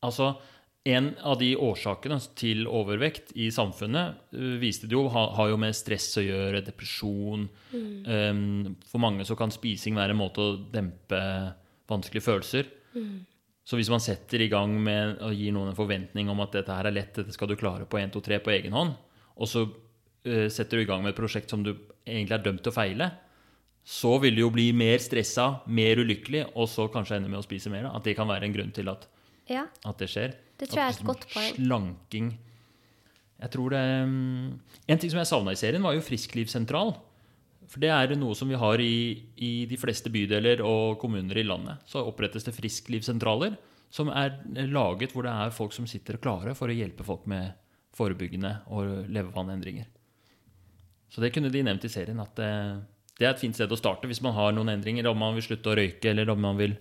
Altså, 0.06 0.34
en 0.86 1.08
av 1.26 1.40
de 1.42 1.50
årsakene 1.58 2.20
til 2.38 2.68
overvekt 2.70 3.32
i 3.42 3.48
samfunnet 3.54 4.36
uh, 4.38 4.56
viste 4.62 4.86
det 4.90 4.94
jo, 4.94 5.08
ha, 5.10 5.24
har 5.38 5.50
jo 5.50 5.60
med 5.62 5.74
stress 5.74 6.12
å 6.22 6.26
gjøre, 6.26 6.62
depresjon 6.68 7.48
um, 7.74 8.76
For 8.86 9.02
mange 9.02 9.26
så 9.26 9.38
kan 9.40 9.54
spising 9.54 9.98
være 9.98 10.14
en 10.14 10.22
måte 10.22 10.44
å 10.44 10.60
dempe 10.74 11.22
vanskelige 11.90 12.26
følelser. 12.28 12.70
Så 13.66 13.80
hvis 13.80 13.90
man 13.90 14.02
setter 14.02 14.44
i 14.46 14.50
gang 14.50 14.76
med 14.78 15.24
å 15.26 15.32
gi 15.34 15.50
noen 15.54 15.72
en 15.72 15.78
forventning 15.78 16.30
om 16.30 16.44
at 16.46 16.54
dette 16.54 16.74
her 16.74 16.86
er 16.86 16.94
lett, 16.94 17.16
dette 17.18 17.34
skal 17.34 17.50
du 17.50 17.58
klare 17.58 17.90
på 17.90 17.98
1, 17.98 18.14
2, 18.14 18.22
3 18.30 18.40
på 18.46 18.54
egen 18.54 18.78
hånd, 18.78 18.94
og 19.36 19.50
så 19.50 19.66
uh, 19.66 20.48
setter 20.54 20.78
du 20.78 20.86
i 20.86 20.90
gang 20.90 21.02
med 21.02 21.16
et 21.16 21.20
prosjekt 21.20 21.50
som 21.50 21.66
du 21.66 21.74
egentlig 21.74 22.38
er 22.38 22.46
dømt 22.46 22.62
til 22.62 22.74
å 22.74 22.78
feile, 22.78 23.10
så 23.86 24.16
vil 24.22 24.38
du 24.38 24.42
jo 24.42 24.54
bli 24.54 24.72
mer 24.74 25.02
stressa, 25.02 25.64
mer 25.66 26.02
ulykkelig, 26.02 26.48
og 26.58 26.70
så 26.70 26.88
kanskje 26.94 27.20
ende 27.20 27.30
med 27.30 27.42
å 27.42 27.46
spise 27.46 27.70
mer. 27.74 27.86
Da. 27.86 27.98
At 27.98 28.06
det 28.06 28.16
kan 28.18 28.30
være 28.30 28.48
en 28.48 28.54
grunn 28.54 28.74
til 28.74 28.90
at 28.90 29.06
Ja. 29.52 29.68
at 29.86 30.02
det 30.02 30.10
skjer. 30.10 30.36
Det 30.56 30.70
tror 30.70 30.82
jeg 30.82 30.94
er 30.94 30.98
et 30.98 31.08
godt 31.10 31.28
poeng. 31.34 31.58
Slanking. 31.58 32.30
Jeg 33.36 33.52
tror 33.52 33.74
det 33.76 33.84
mm, 34.08 34.60
En 34.88 35.02
ting 35.02 35.12
som 35.12 35.20
jeg 35.20 35.30
savna 35.30 35.54
i 35.54 35.60
serien, 35.60 35.84
var 35.84 35.96
jo 35.98 36.06
frisklivssentral. 36.06 36.96
For 37.66 37.82
det 37.82 37.90
er 37.92 38.14
noe 38.16 38.36
som 38.38 38.50
vi 38.50 38.58
har 38.62 38.82
i, 38.82 39.26
i 39.42 39.52
de 39.70 39.78
fleste 39.82 40.12
bydeler 40.14 40.62
og 40.64 41.00
kommuner 41.02 41.38
i 41.38 41.46
landet. 41.46 41.82
Så 41.90 42.04
opprettes 42.06 42.46
det 42.46 42.54
frisklivssentraler 42.56 43.58
som 43.96 44.10
er 44.12 44.38
laget 44.70 45.14
hvor 45.14 45.26
det 45.26 45.34
er 45.34 45.54
folk 45.56 45.74
som 45.76 45.88
sitter 45.90 46.20
klare 46.22 46.56
for 46.58 46.70
å 46.70 46.76
hjelpe 46.76 47.06
folk 47.06 47.26
med 47.32 47.54
forebyggende 47.96 48.52
og 48.76 49.08
levevannendringer 49.08 49.86
Så 51.10 51.22
det 51.24 51.32
kunne 51.32 51.52
de 51.54 51.62
nevnt 51.64 51.86
i 51.88 51.92
serien, 51.92 52.20
at 52.20 52.34
det, 52.36 52.52
det 53.20 53.28
er 53.28 53.32
et 53.32 53.40
fint 53.40 53.56
sted 53.56 53.72
å 53.72 53.80
starte 53.80 54.10
hvis 54.10 54.24
man 54.26 54.36
har 54.36 54.52
noen 54.56 54.74
endringer. 54.74 55.08
Om 55.08 55.22
man 55.22 55.38
vil 55.38 55.46
slutte 55.48 55.72
å 55.72 55.78
røyke, 55.80 56.12
eller 56.12 56.30
om 56.34 56.42
man 56.44 56.60
vil 56.60 56.76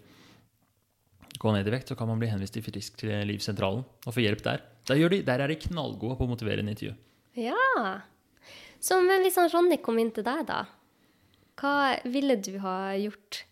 gå 1.41 1.53
ned 1.55 1.67
i 1.67 1.75
vekt, 1.75 1.91
så 1.91 1.97
kan 1.99 2.09
man 2.11 2.21
bli 2.21 2.31
henvist 2.31 2.57
til 2.57 3.13
livssentralen 3.29 3.83
og 3.83 4.15
få 4.15 4.23
hjelp 4.23 4.45
der. 4.45 4.63
Der, 4.89 5.09
de, 5.11 5.23
der 5.27 5.43
er 5.43 5.51
de 5.51 5.59
knallgode 5.67 6.19
på 6.19 6.27
å 6.27 6.31
motivere 6.31 6.63
en 6.63 6.71
intervju. 6.71 6.95
Ja. 7.41 8.01
Så 8.85 9.01
men 9.03 9.25
hvis 9.25 9.39
han 9.41 9.51
Ronny 9.53 9.81
kom 9.83 9.99
inn 9.99 10.13
til 10.15 10.27
deg, 10.27 10.45
da, 10.49 10.65
hva 11.61 11.75
ville 12.11 12.37
du 12.43 12.57
ha 12.63 12.95
gjort? 13.01 13.45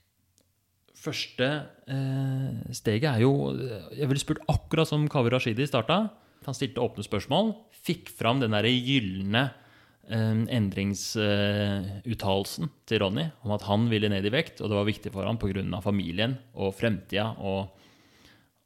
Første 1.02 1.48
eh, 1.90 2.74
steget 2.76 3.08
er 3.10 3.22
jo 3.24 3.32
Jeg 3.90 4.06
ville 4.06 4.22
spurt 4.22 4.44
akkurat 4.50 4.86
som 4.86 5.08
Kaveh 5.10 5.32
Rashidi 5.34 5.66
starta. 5.66 6.04
Han 6.46 6.54
stilte 6.54 6.82
åpne 6.82 7.02
spørsmål, 7.06 7.52
fikk 7.82 8.10
fram 8.14 8.42
den 8.42 8.54
derre 8.54 8.70
gylne 8.70 9.48
endringsuttalelsen 10.10 12.70
til 12.90 12.98
Ronny 13.04 13.26
om 13.46 13.52
at 13.54 13.62
han 13.68 13.84
ville 13.90 14.08
ned 14.10 14.24
i 14.26 14.34
vekt, 14.34 14.60
og 14.60 14.66
det 14.68 14.78
var 14.78 14.86
viktig 14.88 15.10
for 15.14 15.22
ham 15.28 15.38
pga. 15.38 15.80
familien 15.80 16.34
og 16.54 16.74
fremtida 16.74 17.26
og, 17.38 17.68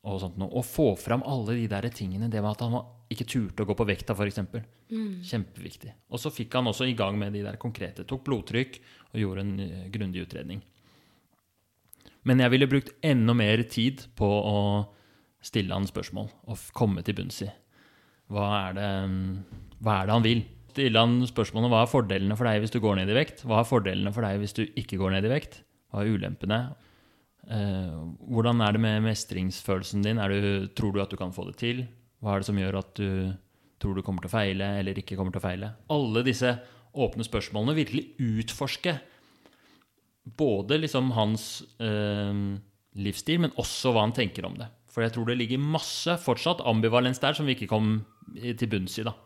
og 0.03 0.21
sånt 0.23 0.37
noe. 0.41 0.51
Å 0.57 0.63
få 0.65 0.97
fram 0.97 1.23
alle 1.27 1.55
de 1.61 1.67
der 1.69 1.89
tingene, 1.91 2.31
det 2.33 2.43
var 2.43 2.51
at 2.57 2.63
han 2.65 2.81
ikke 3.13 3.29
turte 3.29 3.63
å 3.63 3.67
gå 3.69 3.75
på 3.79 3.87
vekta, 3.87 4.17
f.eks. 4.17 4.41
Mm. 4.91 5.23
Kjempeviktig. 5.23 5.93
Og 6.11 6.19
så 6.23 6.31
fikk 6.35 6.55
han 6.59 6.71
også 6.71 6.85
i 6.89 6.99
gang 6.99 7.19
med 7.19 7.33
de 7.37 7.43
der 7.45 7.57
konkrete. 7.61 8.09
Tok 8.09 8.25
blodtrykk 8.27 8.81
og 9.13 9.21
gjorde 9.21 9.45
en 9.45 9.61
eh, 9.61 9.91
grundig 9.95 10.27
utredning. 10.27 10.61
Men 12.27 12.43
jeg 12.43 12.51
ville 12.51 12.71
brukt 12.71 12.91
enda 13.07 13.35
mer 13.39 13.63
tid 13.71 14.03
på 14.19 14.27
å 14.27 14.59
stille 15.45 15.75
han 15.75 15.87
spørsmål 15.87 16.29
og 16.51 16.59
komme 16.75 17.03
til 17.07 17.15
bunns 17.21 17.43
i. 17.47 17.51
Hva 18.33 18.47
er 18.65 18.73
det, 18.75 18.91
hva 19.79 20.01
er 20.01 20.09
det 20.09 20.17
han 20.17 20.27
vil? 20.27 20.43
Stille 20.77 21.01
han 21.01 21.23
spørsmålene 21.25 21.73
hva 21.73 21.87
er 21.87 21.89
fordelene 21.89 22.37
for 22.37 22.45
deg 22.45 22.61
hvis 22.61 22.75
du 22.75 22.83
går 22.85 22.99
ned 22.99 23.09
i 23.09 23.15
vekt? 23.17 23.47
Hva 23.49 23.63
er 23.63 23.69
fordelene 23.69 24.11
for 24.13 24.27
deg 24.27 24.43
hvis 24.43 24.53
du 24.59 24.67
ikke 24.77 24.99
går 25.01 25.15
ned 25.15 25.25
i 25.25 25.31
vekt? 25.33 25.63
Hva 25.89 26.03
er 26.03 26.11
ulempene? 26.13 26.59
Eh, 27.49 27.95
hvordan 28.29 28.61
er 28.61 28.75
det 28.77 28.83
med 28.85 29.07
mestringsfølelsen 29.07 30.05
din? 30.05 30.21
Du, 30.21 30.67
tror 30.77 30.93
du 30.93 31.01
at 31.01 31.15
du 31.15 31.17
kan 31.17 31.33
få 31.33 31.47
det 31.49 31.55
til? 31.63 31.81
Hva 32.21 32.35
er 32.35 32.43
det 32.43 32.49
som 32.51 32.61
gjør 32.61 32.77
at 32.83 32.91
du 33.01 33.33
tror 33.81 33.97
du 33.97 34.03
kommer 34.05 34.25
til 34.25 34.29
å 34.29 34.35
feile 34.35 34.69
eller 34.83 35.01
ikke 35.01 35.17
kommer 35.17 35.33
til 35.33 35.41
å 35.41 35.47
feile? 35.47 35.71
Alle 35.97 36.25
disse 36.27 36.51
åpne 36.93 37.25
spørsmålene 37.25 37.77
virkelig 37.79 38.05
utforske 38.21 38.99
både 40.37 40.77
liksom 40.83 41.09
hans 41.17 41.47
eh, 41.81 42.43
livsstil, 43.01 43.41
men 43.47 43.55
også 43.57 43.95
hva 43.95 44.05
han 44.05 44.13
tenker 44.17 44.45
om 44.45 44.59
det. 44.61 44.69
For 44.93 45.05
jeg 45.05 45.15
tror 45.17 45.31
det 45.31 45.39
ligger 45.41 45.65
masse 45.65 46.19
fortsatt 46.21 46.61
ambivalens 46.69 47.23
der 47.25 47.37
som 47.37 47.49
vi 47.49 47.57
ikke 47.57 47.71
kom 47.73 48.03
til 48.37 48.69
bunns 48.69 48.99
i 49.01 49.07
da, 49.09 49.17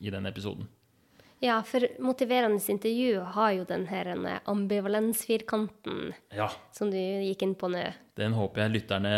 i 0.00 0.12
den 0.14 0.32
episoden. 0.32 0.64
Ja, 1.44 1.58
for 1.66 1.84
motiverende 2.00 2.62
intervju 2.72 3.20
har 3.34 3.50
jo 3.52 3.66
den 3.68 3.82
her 3.90 4.08
en 4.14 4.24
ambivalensfirkanten 4.48 6.14
Ja, 6.32 6.46
som 6.72 6.88
du 6.88 6.96
gikk 6.96 7.42
inn 7.44 7.52
på 7.58 7.68
nå. 7.68 7.82
Den 8.16 8.32
håper 8.32 8.62
jeg 8.62 8.72
lytterne 8.78 9.10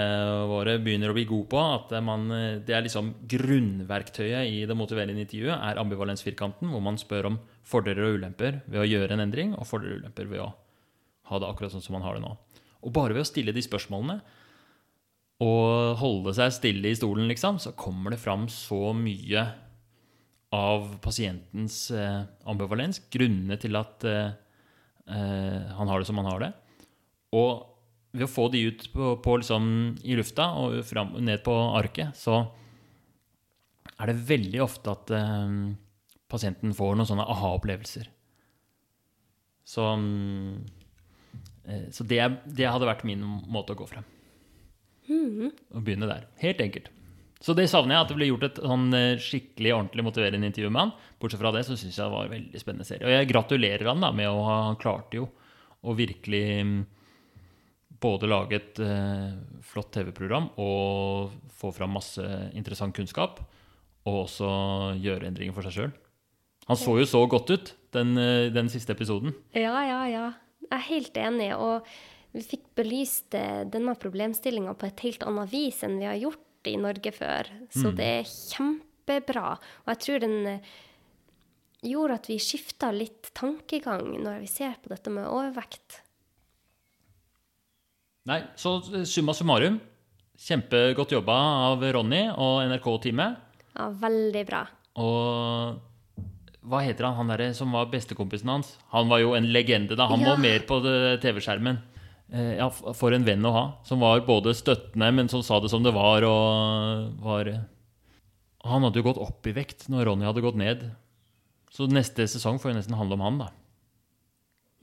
våre 0.50 0.74
begynner 0.82 1.12
å 1.12 1.14
bli 1.14 1.26
gode 1.28 1.46
på. 1.52 1.60
At 1.60 1.92
man, 2.02 2.26
det 2.66 2.74
er 2.74 2.82
liksom 2.82 3.12
grunnverktøyet 3.30 4.50
i 4.50 4.64
det 4.66 4.74
motiverende 4.74 5.22
intervjuet 5.22 5.54
er 5.54 5.78
ambivalensfirkanten, 5.82 6.72
hvor 6.72 6.82
man 6.82 6.98
spør 6.98 7.30
om 7.30 7.36
fordeler 7.66 8.08
og 8.08 8.18
ulemper 8.18 8.58
ved 8.66 8.82
å 8.82 8.88
gjøre 8.88 9.14
en 9.14 9.22
endring, 9.28 9.52
og 9.54 9.68
fordeler 9.68 10.00
og 10.00 10.02
ulemper 10.02 10.32
ved 10.32 10.42
å 10.42 10.48
ha 11.30 11.40
det 11.42 11.52
akkurat 11.52 11.76
sånn 11.76 11.84
som 11.84 11.94
man 11.98 12.06
har 12.08 12.18
det 12.18 12.24
nå. 12.24 12.32
Og 12.86 12.94
bare 12.96 13.14
ved 13.14 13.22
å 13.22 13.28
stille 13.28 13.54
de 13.54 13.62
spørsmålene 13.62 14.18
og 15.46 16.00
holde 16.00 16.32
seg 16.34 16.54
stille 16.56 16.90
i 16.90 16.96
stolen, 16.96 17.28
liksom, 17.28 17.60
så 17.60 17.74
kommer 17.76 18.14
det 18.14 18.22
fram 18.22 18.46
så 18.50 18.90
mye 18.96 19.44
av 20.56 20.88
pasientens 21.04 21.78
eh, 21.94 22.24
ambivalens, 22.48 23.00
grunnene 23.12 23.58
til 23.60 23.78
at 23.78 24.06
eh, 24.08 24.34
eh, 25.12 25.72
han 25.76 25.90
har 25.92 26.00
det 26.00 26.08
som 26.08 26.20
han 26.22 26.30
har 26.30 26.44
det. 26.44 26.52
Og 27.36 27.50
ved 28.16 28.26
å 28.26 28.32
få 28.32 28.48
de 28.52 28.64
ut 28.70 28.86
på, 28.94 29.14
på 29.20 29.38
liksom, 29.42 29.66
i 30.06 30.16
lufta 30.16 30.48
og 30.62 30.80
fram, 30.88 31.16
ned 31.20 31.42
på 31.44 31.54
arket, 31.76 32.16
så 32.16 32.46
er 33.96 34.10
det 34.10 34.28
veldig 34.28 34.60
ofte 34.64 34.92
at 34.92 35.12
pasienten 36.30 36.74
får 36.76 36.96
noen 36.96 37.08
sånne 37.08 37.26
aha-opplevelser. 37.32 38.08
Så, 39.66 39.82
mm, 39.82 40.64
eh, 41.64 41.86
så 41.90 42.04
det, 42.06 42.20
det 42.46 42.68
hadde 42.70 42.86
vært 42.86 43.06
min 43.08 43.24
måte 43.50 43.74
å 43.74 43.80
gå 43.80 43.88
frem. 43.90 44.06
Å 45.74 45.82
begynne 45.82 46.08
der. 46.10 46.28
Helt 46.42 46.62
enkelt. 46.62 46.90
Så 47.42 47.52
det 47.56 47.66
savner 47.68 47.96
jeg, 47.96 48.04
at 48.04 48.10
det 48.10 48.16
ble 48.16 48.28
gjort 48.30 48.46
et 48.48 48.60
sånn 48.64 48.86
eh, 48.96 49.20
skikkelig 49.20 49.72
ordentlig 49.74 50.04
motiverende 50.06 50.48
intervju 50.48 50.70
med 50.72 50.86
han. 50.86 50.92
Bortsett 51.20 51.42
fra 51.42 51.52
det 51.52 51.66
så 51.68 51.76
syns 51.76 51.98
jeg 51.98 52.04
det 52.06 52.14
var 52.14 52.28
en 52.28 52.32
veldig 52.32 52.62
spennende 52.62 52.88
serie. 52.88 53.04
Og 53.04 53.12
jeg 53.12 53.30
gratulerer 53.32 53.90
han 53.90 54.04
da 54.04 54.12
med 54.16 54.30
å 54.30 54.44
ha 54.46 54.56
Han 54.70 54.78
klarte 54.80 55.20
jo 55.20 55.26
å 55.86 55.94
virkelig 55.94 56.44
mm, 56.64 56.78
både 58.02 58.30
lage 58.30 58.58
et 58.58 58.80
eh, 58.82 59.36
flott 59.68 59.92
TV-program 59.94 60.48
og 60.62 61.36
få 61.56 61.70
fram 61.76 61.94
masse 61.98 62.24
interessant 62.56 62.96
kunnskap. 62.96 63.42
Og 64.06 64.24
også 64.24 64.48
gjøre 65.02 65.28
endringer 65.28 65.54
for 65.54 65.66
seg 65.66 65.76
sjøl. 65.76 65.94
Han 66.66 66.78
så 66.78 66.96
jo 66.98 67.06
så 67.06 67.20
godt 67.30 67.52
ut, 67.52 67.72
den, 67.94 68.16
eh, 68.18 68.48
den 68.54 68.72
siste 68.72 68.96
episoden. 68.96 69.36
Ja, 69.54 69.76
ja, 69.86 70.02
ja. 70.10 70.26
Jeg 70.66 70.74
er 70.74 70.88
helt 70.88 71.18
enig. 71.20 71.52
Og 71.54 71.86
vi 72.34 72.42
fikk 72.44 72.66
belyst 72.78 73.36
eh, 73.38 73.62
denne 73.70 73.94
problemstillinga 74.00 74.74
på 74.78 74.88
et 74.88 75.04
helt 75.06 75.26
annet 75.26 75.52
vis 75.52 75.84
enn 75.86 76.00
vi 76.00 76.08
har 76.08 76.18
gjort 76.18 76.42
i 76.70 76.76
Norge 76.80 77.12
før. 77.14 77.48
Så 77.70 77.92
det 77.96 78.06
er 78.20 78.28
kjempebra. 78.30 79.54
Og 79.84 79.92
jeg 79.94 80.02
tror 80.04 80.24
den 80.24 80.36
eh, 80.46 80.72
gjorde 81.86 82.18
at 82.18 82.26
vi 82.30 82.38
skifta 82.42 82.90
litt 82.94 83.30
tankegang 83.36 84.08
når 84.24 84.40
vi 84.42 84.50
ser 84.50 84.74
på 84.82 84.90
dette 84.94 85.12
med 85.14 85.28
overvekt. 85.28 86.00
Nei, 88.26 88.40
så 88.58 88.76
eh, 88.94 89.04
summa 89.06 89.34
summarum. 89.36 89.78
Kjempegodt 90.36 91.14
jobba 91.16 91.36
av 91.70 91.84
Ronny 91.96 92.26
og 92.34 92.64
NRK-teamet. 92.68 93.38
Ja, 93.76 93.86
veldig 94.02 94.42
bra. 94.48 94.64
Og 95.00 95.78
hva 96.66 96.80
heter 96.82 97.06
han, 97.06 97.14
han 97.20 97.30
derre 97.30 97.52
som 97.54 97.70
var 97.76 97.86
bestekompisen 97.92 98.50
hans? 98.50 98.72
Han 98.92 99.08
var 99.12 99.20
jo 99.22 99.34
en 99.38 99.46
legende, 99.54 99.94
da. 99.96 100.08
Han 100.10 100.20
Ja. 100.24 100.32
var 100.34 100.42
mer 100.42 100.64
på 100.66 100.80
TV-skjermen. 101.22 101.78
Eh, 102.32 102.56
ja, 102.58 102.66
for 102.70 103.14
en 103.14 103.26
venn 103.26 103.44
å 103.46 103.52
ha. 103.54 103.64
Som 103.86 104.02
var 104.02 104.24
både 104.26 104.54
støttende, 104.56 105.12
men 105.14 105.30
som 105.30 105.44
sa 105.46 105.60
det 105.62 105.70
som 105.72 105.84
det 105.86 105.94
var, 105.94 106.26
og 106.26 107.22
var 107.22 107.52
Han 108.66 108.82
hadde 108.82 108.98
jo 108.98 109.06
gått 109.06 109.20
opp 109.22 109.46
i 109.46 109.54
vekt 109.54 109.86
når 109.92 110.08
Ronny 110.08 110.26
hadde 110.26 110.42
gått 110.42 110.58
ned. 110.58 110.88
Så 111.70 111.86
neste 111.86 112.26
sesong 112.26 112.58
får 112.58 112.72
jo 112.72 112.78
nesten 112.80 112.98
handle 112.98 113.14
om 113.18 113.22
han, 113.22 113.38
da. 113.44 113.48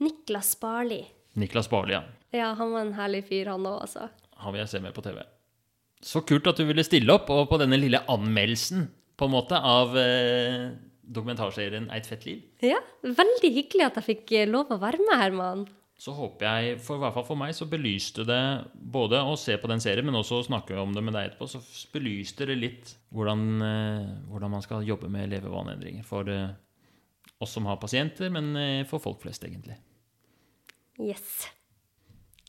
Niklas 0.00 0.54
Barli. 0.60 1.02
Niklas 1.36 1.68
Barli, 1.68 1.96
ja. 1.96 2.02
Ja, 2.34 2.54
han 2.56 2.72
var 2.72 2.86
en 2.86 2.94
herlig 2.96 3.26
fyr, 3.28 3.50
han 3.52 3.66
òg, 3.68 3.82
altså. 3.84 4.08
Han 4.40 4.54
vil 4.54 4.62
jeg 4.64 4.72
se 4.72 4.80
mer 4.82 4.94
på 4.96 5.04
TV. 5.04 5.20
Så 6.04 6.24
kult 6.26 6.48
at 6.50 6.58
du 6.60 6.64
ville 6.68 6.84
stille 6.84 7.12
opp, 7.12 7.28
og 7.32 7.46
på 7.50 7.60
denne 7.60 7.78
lille 7.80 8.00
anmeldelsen 8.10 8.88
på 9.16 9.28
en 9.28 9.34
måte 9.34 9.58
av 9.60 9.94
eh, 10.00 10.72
dokumentarserien 11.04 11.86
Eit 11.94 12.08
fett 12.08 12.24
liv. 12.26 12.42
Ja, 12.64 12.80
veldig 13.04 13.50
hyggelig 13.54 13.86
at 13.86 14.00
jeg 14.00 14.08
fikk 14.08 14.34
eh, 14.34 14.48
lov 14.50 14.72
å 14.74 14.80
være 14.82 15.00
med, 15.04 15.16
Herman. 15.20 15.66
Så 16.04 16.12
håper 16.12 16.44
jeg, 16.44 16.80
for 16.84 16.98
i 16.98 17.00
hvert 17.00 17.14
fall 17.16 17.24
for 17.24 17.40
meg, 17.40 17.54
så 17.56 17.64
belyste 17.68 18.26
det 18.28 18.40
både 18.74 19.22
å 19.24 19.38
se 19.40 19.54
på 19.56 19.70
den 19.70 19.80
serien, 19.80 20.04
men 20.04 20.18
også 20.18 20.42
å 20.42 20.44
snakke 20.44 20.76
om 20.76 20.92
det 20.92 21.00
med 21.00 21.16
deg 21.16 21.30
etterpå, 21.30 21.48
så 21.48 21.62
belyste 21.94 22.44
det 22.50 22.58
litt 22.58 22.92
hvordan, 23.14 23.44
eh, 23.64 24.10
hvordan 24.28 24.52
man 24.52 24.64
skal 24.64 24.84
jobbe 24.84 25.08
med 25.08 25.32
levevaneendringer 25.32 26.04
for 26.04 26.28
eh, 26.28 26.52
oss 27.40 27.56
som 27.56 27.70
har 27.70 27.80
pasienter, 27.80 28.28
men 28.34 28.52
eh, 28.60 28.82
for 28.90 29.00
folk 29.00 29.24
flest, 29.24 29.48
egentlig. 29.48 29.78
Yes. 31.00 31.46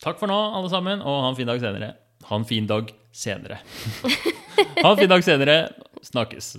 Takk 0.04 0.20
for 0.20 0.28
nå, 0.28 0.36
alle 0.36 0.74
sammen, 0.74 1.00
og 1.00 1.24
ha 1.24 1.32
en 1.32 1.40
fin 1.40 1.48
dag 1.48 1.64
senere. 1.64 1.94
Ha 2.28 2.42
en 2.42 2.50
fin 2.50 2.68
dag 2.68 2.92
senere. 3.16 3.62
ha 4.84 4.92
en 4.92 5.00
fin 5.00 5.16
dag 5.16 5.24
senere. 5.24 5.60
Snakkes. 6.04 6.58